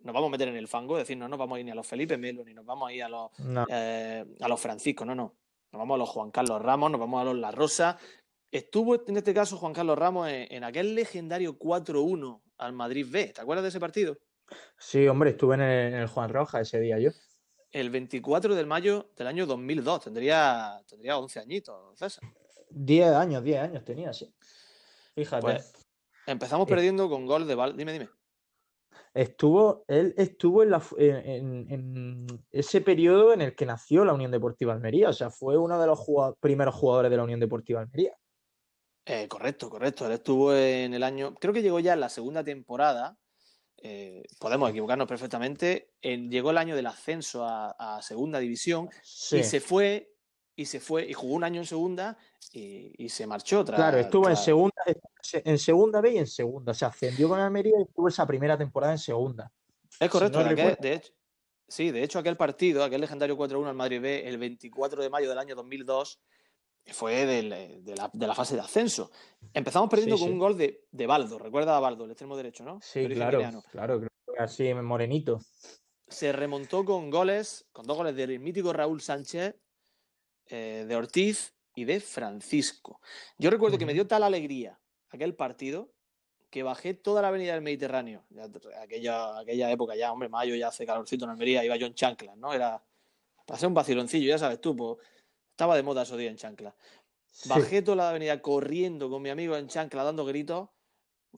nos 0.00 0.14
vamos 0.14 0.28
a 0.28 0.30
meter 0.30 0.48
en 0.48 0.56
el 0.56 0.66
fango, 0.66 0.96
es 0.96 1.02
decir, 1.02 1.18
no 1.18 1.28
nos 1.28 1.38
vamos 1.38 1.56
a 1.56 1.58
ir 1.58 1.66
ni 1.66 1.72
a 1.72 1.74
los 1.74 1.86
Felipe 1.86 2.16
Melo, 2.16 2.42
ni 2.42 2.54
nos 2.54 2.64
vamos 2.64 2.88
a 2.88 2.94
ir 2.94 3.04
a 3.04 3.10
los, 3.10 3.30
eh, 3.68 4.24
a 4.40 4.48
los 4.48 4.58
Francisco, 4.58 5.04
no, 5.04 5.14
no. 5.14 5.34
Nos 5.72 5.78
vamos 5.78 5.96
a 5.96 5.98
los 5.98 6.08
Juan 6.08 6.30
Carlos 6.30 6.62
Ramos, 6.62 6.90
nos 6.90 7.00
vamos 7.00 7.20
a 7.20 7.24
los 7.24 7.36
La 7.36 7.50
Rosa. 7.50 7.98
Estuvo 8.50 9.06
en 9.06 9.18
este 9.18 9.34
caso 9.34 9.58
Juan 9.58 9.74
Carlos 9.74 9.98
Ramos 9.98 10.26
en, 10.26 10.50
en 10.50 10.64
aquel 10.64 10.94
legendario 10.94 11.58
4-1 11.58 12.40
al 12.56 12.72
Madrid 12.72 13.06
B. 13.10 13.26
¿Te 13.34 13.42
acuerdas 13.42 13.64
de 13.64 13.68
ese 13.68 13.80
partido? 13.80 14.16
Sí, 14.78 15.06
hombre, 15.08 15.30
estuve 15.30 15.54
en 15.54 15.62
el, 15.62 16.06
Juan 16.08 16.30
Roja 16.30 16.60
ese 16.60 16.80
día 16.80 16.98
yo. 16.98 17.10
El 17.70 17.90
24 17.90 18.54
de 18.54 18.64
mayo 18.64 19.10
del 19.16 19.26
año 19.26 19.46
2002, 19.46 20.04
tendría, 20.04 20.80
tendría 20.88 21.18
11 21.18 21.40
añitos, 21.40 21.98
César. 21.98 22.24
10 22.70 23.08
años, 23.12 23.42
10 23.42 23.60
años 23.60 23.84
tenía, 23.84 24.12
sí. 24.12 24.32
Fíjate. 25.14 25.42
Pues, 25.42 25.86
empezamos 26.26 26.68
perdiendo 26.68 27.08
con 27.08 27.26
gol 27.26 27.46
de 27.46 27.54
Val. 27.54 27.76
Dime, 27.76 27.92
dime. 27.92 28.08
Estuvo, 29.12 29.84
él 29.86 30.12
estuvo 30.16 30.64
en, 30.64 30.70
la, 30.70 30.82
en, 30.98 32.26
ese 32.50 32.80
periodo 32.80 33.32
en 33.32 33.42
el 33.42 33.54
que 33.54 33.64
nació 33.64 34.04
la 34.04 34.12
Unión 34.12 34.32
Deportiva 34.32 34.72
Almería, 34.72 35.08
o 35.10 35.12
sea, 35.12 35.30
fue 35.30 35.56
uno 35.56 35.80
de 35.80 35.86
los 35.86 36.00
primeros 36.40 36.74
jugadores 36.74 37.10
de 37.12 37.16
la 37.16 37.22
Unión 37.22 37.38
Deportiva 37.38 37.80
Almería. 37.80 38.16
Eh, 39.06 39.28
correcto, 39.28 39.70
correcto. 39.70 40.06
Él 40.06 40.12
estuvo 40.12 40.54
en 40.54 40.94
el 40.94 41.02
año, 41.02 41.34
creo 41.34 41.52
que 41.52 41.62
llegó 41.62 41.78
ya 41.78 41.92
en 41.92 42.00
la 42.00 42.08
segunda 42.08 42.42
temporada, 42.42 43.16
eh, 43.86 44.22
podemos 44.38 44.70
equivocarnos 44.70 45.06
perfectamente, 45.06 45.90
llegó 46.00 46.52
el 46.52 46.56
año 46.56 46.74
del 46.74 46.86
ascenso 46.86 47.44
a, 47.44 48.00
segunda 48.00 48.38
división 48.38 48.88
y 49.02 49.42
se 49.42 49.60
fue 49.60 50.10
y 50.56 50.64
se 50.64 50.80
fue 50.80 51.06
y 51.06 51.12
jugó 51.12 51.34
un 51.34 51.44
año 51.44 51.60
en 51.60 51.66
segunda 51.66 52.16
y, 52.50 53.06
se 53.10 53.26
marchó. 53.26 53.60
otra 53.60 53.76
claro, 53.76 53.98
estuvo 53.98 54.30
en 54.30 54.36
segunda, 54.36 54.82
en 55.34 55.58
segunda 55.58 56.00
B 56.00 56.12
y 56.12 56.16
en 56.16 56.26
segunda. 56.26 56.72
Se 56.72 56.86
ascendió 56.86 57.28
con 57.28 57.38
Almería 57.38 57.78
y 57.78 57.82
estuvo 57.82 58.08
esa 58.08 58.26
primera 58.26 58.56
temporada 58.56 58.94
en 58.94 58.98
segunda. 58.98 59.52
Es 60.00 60.08
correcto, 60.08 60.42
de 60.42 60.94
hecho, 60.94 61.12
sí, 61.68 61.90
de 61.90 62.04
hecho 62.04 62.18
aquel 62.18 62.38
partido, 62.38 62.84
aquel 62.84 63.02
legendario 63.02 63.36
4-1 63.36 63.68
al 63.68 63.74
Madrid 63.74 64.00
B, 64.00 64.26
el 64.26 64.38
24 64.38 65.02
de 65.02 65.10
mayo 65.10 65.28
del 65.28 65.38
año 65.38 65.54
2002, 65.54 66.20
fue 66.92 67.26
de, 67.26 67.94
la, 67.94 68.34
fase 68.34 68.54
de 68.54 68.60
ascenso. 68.60 69.10
Empezamos 69.52 69.88
perdiendo 69.88 70.18
con 70.18 70.30
un 70.30 70.38
gol 70.38 70.56
de, 70.56 70.84
de, 70.90 71.06
Baldo, 71.06 71.38
recuerda 71.38 71.76
a 71.76 71.80
Baldo, 71.80 72.04
el 72.04 72.10
extremo 72.10 72.36
derecho, 72.36 72.64
¿no? 72.64 72.80
Sí, 72.82 73.06
claro, 73.08 73.40
claro, 73.70 74.02
así 74.38 74.72
morenito. 74.74 75.40
Se 76.08 76.32
remontó 76.32 76.84
con 76.84 77.10
goles, 77.10 77.66
con 77.72 77.86
dos 77.86 77.96
goles 77.96 78.14
del 78.14 78.38
mítico 78.38 78.72
Raúl 78.72 79.00
Sánchez, 79.00 79.56
eh, 80.46 80.84
de 80.86 80.96
Ortiz 80.96 81.54
y 81.74 81.84
de 81.84 82.00
Francisco. 82.00 83.00
Yo 83.38 83.50
recuerdo 83.50 83.78
que 83.78 83.86
me 83.86 83.94
dio 83.94 84.06
tal 84.06 84.22
alegría 84.22 84.78
aquel 85.08 85.34
partido 85.34 85.90
que 86.50 86.62
bajé 86.62 86.94
toda 86.94 87.22
la 87.22 87.28
avenida 87.28 87.54
del 87.54 87.62
Mediterráneo. 87.62 88.24
aquella, 88.80 89.38
aquella 89.38 89.70
época 89.70 89.96
ya, 89.96 90.12
hombre, 90.12 90.28
mayo 90.28 90.54
ya 90.54 90.68
hace 90.68 90.86
calorcito 90.86 91.24
en 91.24 91.32
Almería, 91.32 91.64
iba 91.64 91.76
yo 91.76 91.86
en 91.86 91.94
chanclas, 91.94 92.36
¿no? 92.36 92.52
Era, 92.52 92.84
pasé 93.46 93.66
un 93.66 93.74
vaciloncillo, 93.74 94.28
ya 94.28 94.38
sabes 94.38 94.60
tú, 94.60 94.76
pues, 94.76 94.98
estaba 95.54 95.76
de 95.76 95.84
moda 95.84 96.02
esos 96.02 96.18
días 96.18 96.32
en 96.32 96.36
chancla. 96.36 96.74
Bajé 97.46 97.80
toda 97.80 97.96
la 97.96 98.10
avenida 98.10 98.42
corriendo 98.42 99.08
con 99.08 99.22
mi 99.22 99.30
amigo 99.30 99.56
en 99.56 99.68
chancla 99.68 100.02
dando 100.02 100.24
gritos. 100.24 100.68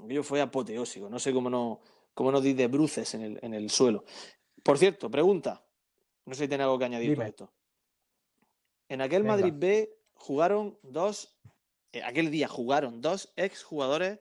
Yo 0.09 0.23
fue 0.23 0.41
apoteósico. 0.41 1.11
No 1.11 1.19
sé 1.19 1.35
cómo 1.35 1.51
no, 1.51 1.81
cómo 2.15 2.33
no 2.33 2.41
di 2.41 2.55
de 2.55 2.67
bruces 2.67 3.15
en 3.15 3.23
el, 3.23 3.39
en 3.43 3.53
el 3.53 3.69
suelo. 3.69 4.05
Por 4.63 4.79
cierto, 4.79 5.11
pregunta. 5.11 5.63
No 6.25 6.35
sé 6.35 6.45
si 6.45 6.49
tiene 6.49 6.65
algo 6.65 6.79
que 6.79 6.87
añadir 6.87 7.15
con 7.15 7.27
esto. 7.27 7.53
En 8.89 9.03
aquel 9.03 9.23
Madrid 9.23 9.53
B 9.55 9.91
jugaron 10.15 10.79
dos. 10.83 11.39
Eh, 11.93 12.03
aquel 12.03 12.31
día 12.31 12.49
jugaron 12.49 13.03
dos 13.03 13.33
ex 13.37 13.63
jugadores 13.63 14.19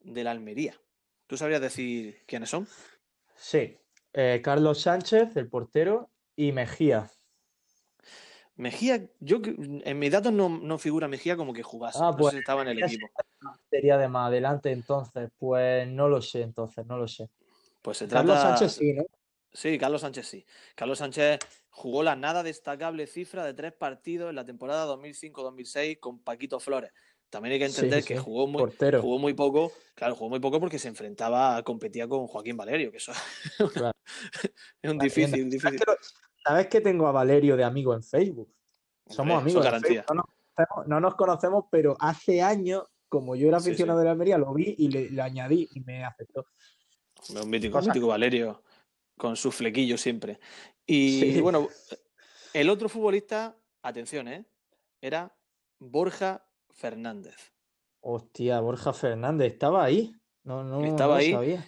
de 0.00 0.22
la 0.22 0.32
Almería. 0.32 0.78
¿Tú 1.26 1.38
sabrías 1.38 1.62
decir 1.62 2.22
quiénes 2.26 2.50
son? 2.50 2.68
Sí. 3.36 3.78
Eh, 4.12 4.40
Carlos 4.44 4.82
Sánchez, 4.82 5.36
el 5.36 5.48
portero, 5.48 6.10
y 6.36 6.52
Mejía, 6.52 7.10
Mejía, 8.60 9.08
yo 9.20 9.40
en 9.42 9.98
mis 9.98 10.12
datos 10.12 10.34
no, 10.34 10.78
figura 10.78 11.08
Mejía 11.08 11.34
como 11.34 11.54
que 11.54 11.62
jugase. 11.62 11.98
Ah, 12.02 12.14
pues 12.16 12.34
estaba 12.34 12.60
en 12.60 12.68
el 12.68 12.82
equipo. 12.82 13.08
Sería 13.70 13.96
de 13.96 14.06
más 14.06 14.28
adelante 14.28 14.70
entonces, 14.70 15.30
pues 15.38 15.88
no 15.88 16.10
lo 16.10 16.20
sé 16.20 16.42
entonces, 16.42 16.84
no 16.84 16.98
lo 16.98 17.08
sé. 17.08 17.30
Pues 17.80 17.96
se 17.96 18.06
trata... 18.06 18.26
Carlos 18.26 18.42
Sánchez 18.42 18.72
sí, 18.72 18.92
¿no? 18.92 19.04
Sí, 19.50 19.78
Carlos 19.78 20.02
Sánchez 20.02 20.26
sí. 20.26 20.46
Carlos 20.74 20.98
Sánchez 20.98 21.38
jugó 21.70 22.02
la 22.02 22.16
nada 22.16 22.42
destacable 22.42 23.06
cifra 23.06 23.46
de 23.46 23.54
tres 23.54 23.72
partidos 23.72 24.28
en 24.28 24.36
la 24.36 24.44
temporada 24.44 24.86
2005-2006 24.94 25.98
con 25.98 26.18
Paquito 26.18 26.60
Flores. 26.60 26.92
También 27.30 27.54
hay 27.54 27.60
que 27.60 27.64
entender 27.64 28.04
que 28.04 28.18
jugó 28.18 28.46
muy, 28.46 28.70
jugó 29.00 29.18
muy 29.18 29.32
poco, 29.32 29.72
claro, 29.94 30.16
jugó 30.16 30.28
muy 30.28 30.40
poco 30.40 30.60
porque 30.60 30.78
se 30.78 30.88
enfrentaba, 30.88 31.62
competía 31.62 32.06
con 32.06 32.26
Joaquín 32.26 32.58
Valerio, 32.58 32.90
que 32.90 32.98
eso 32.98 33.12
es 34.82 34.90
un 34.90 34.98
difícil, 34.98 35.48
difícil. 35.48 35.80
¿Sabes 36.44 36.68
que 36.68 36.80
tengo 36.80 37.06
a 37.06 37.12
Valerio 37.12 37.56
de 37.56 37.64
amigo 37.64 37.94
en 37.94 38.02
Facebook? 38.02 38.52
Somos 39.06 39.40
amigos. 39.40 39.64
garantía. 39.64 40.04
conocemos, 40.04 40.86
no 40.86 41.00
nos 41.00 41.14
conocemos, 41.14 41.64
pero 41.70 41.96
hace 42.00 42.42
años, 42.42 42.84
como 43.08 43.36
yo 43.36 43.48
era 43.48 43.58
aficionado 43.58 43.98
de 43.98 44.04
la 44.06 44.12
Almería, 44.12 44.38
lo 44.38 44.52
vi 44.54 44.74
y 44.78 44.88
le, 44.88 45.20
añadí 45.20 45.68
y 45.74 45.80
me 45.80 46.04
aceptó. 46.04 46.46
Un 47.30 47.50
mítico, 47.50 47.78
un 47.78 47.86
mítico 47.86 48.06
Valerio, 48.06 48.62
con 49.16 49.36
su 49.36 49.52
flequillo 49.52 49.98
siempre. 49.98 50.40
Y 50.86 51.38
bueno, 51.40 51.68
el 52.54 52.70
otro 52.70 52.88
futbolista, 52.88 53.56
atención, 53.82 54.28
¿eh? 54.28 54.46
Era 55.00 55.36
Borja 55.78 56.44
Fernández. 56.70 57.52
Hostia, 58.00 58.60
Borja 58.60 58.92
Fernández, 58.92 59.52
estaba 59.52 59.84
ahí. 59.84 60.14
No, 60.44 60.64
no, 60.64 60.84
estaba 60.84 61.18
ahí. 61.18 61.58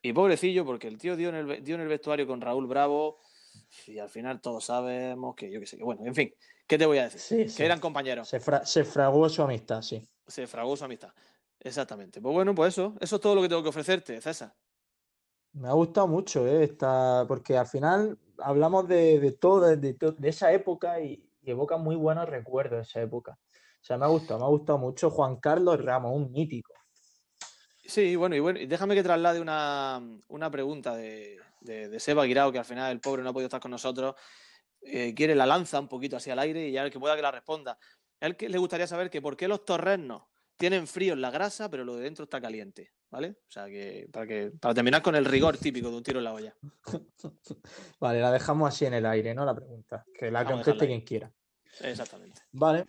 Y 0.00 0.12
pobrecillo, 0.12 0.64
porque 0.64 0.88
el 0.88 0.98
tío 0.98 1.16
dio 1.16 1.28
en 1.28 1.34
el, 1.34 1.62
dio 1.62 1.74
en 1.74 1.82
el 1.82 1.88
vestuario 1.88 2.26
con 2.26 2.40
Raúl 2.40 2.66
Bravo 2.66 3.18
y 3.86 3.98
al 3.98 4.08
final 4.08 4.40
todos 4.40 4.64
sabemos 4.64 5.34
que 5.34 5.50
yo 5.50 5.60
qué 5.60 5.66
sé, 5.66 5.76
que 5.76 5.84
bueno, 5.84 6.02
en 6.04 6.14
fin, 6.14 6.34
¿qué 6.66 6.78
te 6.78 6.86
voy 6.86 6.98
a 6.98 7.08
decir? 7.08 7.52
que 7.54 7.64
eran 7.64 7.80
compañeros. 7.80 8.28
Se, 8.28 8.40
se, 8.64 8.84
fragó 8.84 9.28
su 9.28 9.42
amistad, 9.42 9.82
sí. 9.82 10.06
Se 10.26 10.46
fragó 10.46 10.76
su 10.76 10.84
amistad, 10.84 11.12
exactamente. 11.60 12.20
Pues 12.20 12.32
bueno, 12.32 12.54
pues 12.54 12.74
eso, 12.74 12.94
eso 13.00 13.16
es 13.16 13.22
todo 13.22 13.34
lo 13.34 13.42
que 13.42 13.48
tengo 13.48 13.62
que 13.62 13.70
ofrecerte, 13.70 14.20
César. 14.20 14.54
Me 15.52 15.68
ha 15.68 15.72
gustado 15.72 16.08
mucho, 16.08 16.46
¿eh? 16.46 16.64
Esta, 16.64 17.24
porque 17.28 17.58
al 17.58 17.66
final 17.66 18.18
hablamos 18.38 18.88
de, 18.88 19.20
de 19.20 19.32
todo, 19.32 19.76
de, 19.76 19.76
de, 19.76 20.28
esa 20.28 20.52
época 20.52 21.00
y, 21.00 21.28
evoca 21.44 21.76
muy 21.76 21.96
buenos 21.96 22.28
recuerdos 22.28 22.78
de 22.78 22.82
esa 22.82 23.02
época. 23.02 23.32
O 23.32 23.84
sea, 23.84 23.98
me 23.98 24.04
ha 24.04 24.08
gustado, 24.08 24.38
me 24.38 24.46
ha 24.46 24.48
gustado 24.48 24.78
mucho 24.78 25.10
Juan 25.10 25.36
Carlos 25.36 25.84
Ramos, 25.84 26.14
un 26.14 26.30
mítico. 26.30 26.72
Sí, 27.84 28.14
bueno, 28.14 28.36
y 28.36 28.40
bueno, 28.40 28.60
déjame 28.66 28.94
que 28.94 29.02
traslade 29.02 29.40
una, 29.40 30.00
una 30.28 30.50
pregunta 30.50 30.94
de, 30.94 31.38
de, 31.64 32.00
Seba 32.00 32.24
Guirao, 32.24 32.52
que 32.52 32.58
al 32.58 32.64
final 32.64 32.92
el 32.92 33.00
pobre 33.00 33.22
no 33.22 33.30
ha 33.30 33.32
podido 33.32 33.46
estar 33.46 33.60
con 33.60 33.70
nosotros. 33.70 34.14
Eh, 34.80 35.14
quiere 35.14 35.34
la 35.34 35.46
lanza 35.46 35.78
un 35.78 35.88
poquito 35.88 36.16
hacia 36.16 36.32
el 36.32 36.38
aire 36.40 36.68
y 36.68 36.72
ya 36.72 36.84
el 36.84 36.90
que 36.90 36.98
pueda 36.98 37.16
que 37.16 37.22
la 37.22 37.30
responda. 37.30 37.78
A 38.20 38.26
él 38.26 38.36
que 38.36 38.48
le 38.48 38.58
gustaría 38.58 38.86
saber 38.86 39.10
que 39.10 39.22
por 39.22 39.36
qué 39.36 39.48
los 39.48 39.64
torrenos 39.64 40.24
tienen 40.56 40.86
frío 40.86 41.14
en 41.14 41.20
la 41.20 41.30
grasa, 41.30 41.68
pero 41.68 41.84
lo 41.84 41.96
de 41.96 42.02
dentro 42.02 42.24
está 42.24 42.40
caliente, 42.40 42.92
¿vale? 43.10 43.36
O 43.48 43.50
sea, 43.50 43.66
que 43.66 44.08
para, 44.12 44.26
que 44.26 44.52
para 44.60 44.74
terminar 44.74 45.02
con 45.02 45.14
el 45.16 45.24
rigor 45.24 45.56
típico 45.56 45.90
de 45.90 45.96
un 45.96 46.02
tiro 46.02 46.18
en 46.18 46.24
la 46.24 46.34
olla. 46.34 46.54
vale, 48.00 48.20
la 48.20 48.30
dejamos 48.30 48.68
así 48.68 48.86
en 48.86 48.94
el 48.94 49.06
aire, 49.06 49.34
¿no? 49.34 49.44
La 49.44 49.54
pregunta. 49.54 50.04
Que 50.16 50.30
la 50.30 50.44
conteste 50.44 50.86
quien 50.86 51.00
quiera. 51.00 51.32
Exactamente. 51.80 52.42
Vale. 52.52 52.86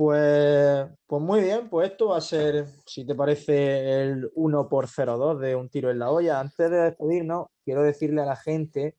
Pues, 0.00 0.88
pues 1.06 1.22
muy 1.22 1.42
bien, 1.42 1.68
pues 1.68 1.90
esto 1.90 2.08
va 2.08 2.16
a 2.16 2.22
ser, 2.22 2.64
si 2.86 3.04
te 3.04 3.14
parece, 3.14 4.00
el 4.00 4.30
1 4.34 4.66
por 4.66 4.86
0-2 4.86 5.38
de 5.38 5.54
un 5.54 5.68
tiro 5.68 5.90
en 5.90 5.98
la 5.98 6.10
olla. 6.10 6.40
Antes 6.40 6.70
de 6.70 6.78
despedirnos, 6.84 7.48
quiero 7.62 7.82
decirle 7.82 8.22
a 8.22 8.24
la 8.24 8.36
gente, 8.36 8.96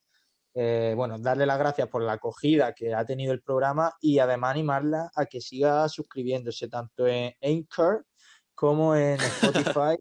eh, 0.54 0.94
bueno, 0.96 1.18
darle 1.18 1.48
las 1.48 1.58
gracias 1.58 1.88
por 1.88 2.04
la 2.04 2.14
acogida 2.14 2.74
que 2.76 2.94
ha 2.94 3.04
tenido 3.04 3.34
el 3.34 3.42
programa 3.42 3.96
y 4.00 4.20
además 4.20 4.52
animarla 4.52 5.10
a 5.16 5.26
que 5.26 5.42
siga 5.42 5.90
suscribiéndose 5.90 6.68
tanto 6.68 7.08
en 7.08 7.34
Anchor 7.42 8.06
como 8.54 8.96
en 8.96 9.18
Spotify 9.42 9.98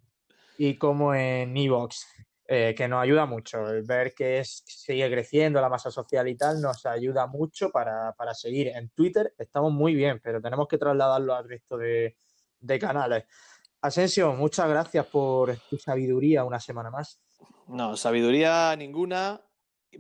y 0.59 0.77
como 0.77 1.15
en 1.15 1.57
Evox. 1.57 2.05
Eh, 2.53 2.75
que 2.77 2.89
nos 2.89 3.01
ayuda 3.01 3.27
mucho. 3.27 3.69
El 3.69 3.85
ver 3.85 4.13
que 4.13 4.43
sigue 4.45 5.09
creciendo 5.09 5.61
la 5.61 5.69
masa 5.69 5.89
social 5.89 6.27
y 6.27 6.35
tal 6.35 6.61
nos 6.61 6.85
ayuda 6.85 7.29
mucho 7.29 7.71
para, 7.71 8.13
seguir. 8.35 8.73
En 8.75 8.89
Twitter 8.89 9.33
estamos 9.39 9.73
muy 9.73 9.95
bien, 9.95 10.19
pero 10.21 10.43
tenemos 10.43 10.67
que 10.67 10.77
trasladarlo 10.77 11.33
al 11.33 11.49
resto 11.49 11.77
de, 11.77 12.17
canales. 12.81 13.23
Asensio, 13.83 14.33
muchas 14.33 14.69
gracias 14.69 15.07
por 15.07 15.57
tu 15.71 15.79
sabiduría 15.79 16.43
una 16.43 16.59
semana 16.59 16.91
más. 16.91 17.21
No, 17.69 17.97
sabiduría 17.97 18.75
ninguna, 18.75 19.41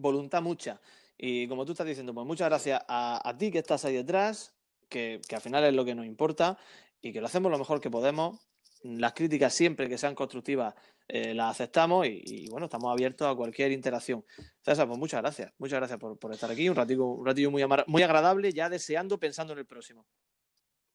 voluntad 0.01 0.43
mucha. 0.43 0.81
Y 1.17 1.47
como 1.47 1.65
tú 1.65 1.71
estás 1.71 1.87
diciendo, 1.87 2.13
pues 2.13 2.27
muchas 2.27 2.49
gracias 2.49 2.83
a, 2.89 3.33
ti 3.39 3.53
que 3.53 3.59
estás 3.59 3.85
ahí 3.85 3.95
detrás, 3.95 4.57
que, 4.89 5.21
que 5.29 5.37
al 5.37 5.41
final 5.41 5.63
es 5.63 5.73
lo 5.73 5.85
que 5.85 5.95
nos 5.95 6.05
importa 6.05 6.59
y 7.01 7.13
que 7.13 7.21
lo 7.21 7.29
hacemos 7.29 7.53
lo 7.53 7.59
mejor 7.59 7.81
que 7.81 7.91
podemos 7.91 8.50
las 8.83 9.13
críticas 9.13 9.55
siempre 9.55 9.89
que 9.89 9.99
sean 9.99 10.15
constructivas 10.15 10.75
eh, 11.13 11.35
las 11.35 11.51
aceptamos 11.51 12.07
y, 12.07 12.49
bueno, 12.51 12.67
estamos 12.67 12.93
abiertos 12.93 13.27
a 13.27 13.35
cualquier 13.35 13.73
interacción. 13.73 14.25
César, 14.63 14.87
pues 14.87 14.97
muchas 14.97 15.21
gracias, 15.21 15.53
muchas 15.59 15.81
gracias 15.81 15.99
por, 15.99 16.33
estar 16.33 16.49
aquí, 16.49 16.69
un 16.69 16.77
ratito, 16.77 17.05
un 17.05 17.27
ratillo 17.27 17.51
muy, 17.51 17.65
muy 17.89 18.03
agradable, 18.05 18.53
ya 18.53 18.69
deseando, 18.69 19.19
pensando 19.19 19.53
en 19.53 19.59
el 19.59 19.67
próximo. 19.67 20.07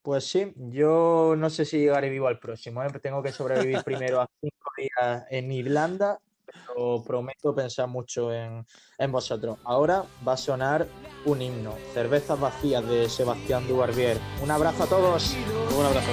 Pues 0.02 0.24
sí, 0.24 0.54
yo 0.56 1.34
no 1.38 1.50
sé 1.50 1.66
si 1.66 1.80
llegaré 1.80 2.10
vivo 2.10 2.28
al 2.28 2.40
próximo, 2.40 2.82
¿eh? 2.82 2.88
tengo 3.02 3.22
que 3.22 3.34
sobrevivir 3.34 3.84
primero 3.84 4.22
a 4.22 4.30
cinco 4.40 4.72
días 4.78 5.26
en 5.30 5.52
Irlanda, 5.52 6.18
pero 6.46 7.04
prometo 7.04 7.54
pensar 7.54 7.90
mucho 7.90 8.32
en, 8.32 8.66
en, 8.98 9.12
vosotros. 9.12 9.58
Ahora 9.66 10.06
va 10.26 10.34
a 10.34 10.38
sonar 10.38 10.88
un 11.26 11.42
himno, 11.42 11.74
Cervezas 11.94 12.40
Vacías 12.40 12.88
de 12.88 13.10
Sebastián 13.10 13.68
Dubarbier. 13.68 14.18
Un 14.42 14.52
abrazo 14.52 14.84
a 14.84 14.88
todos. 14.88 15.36
Un 15.78 15.86
abrazo. 15.86 16.12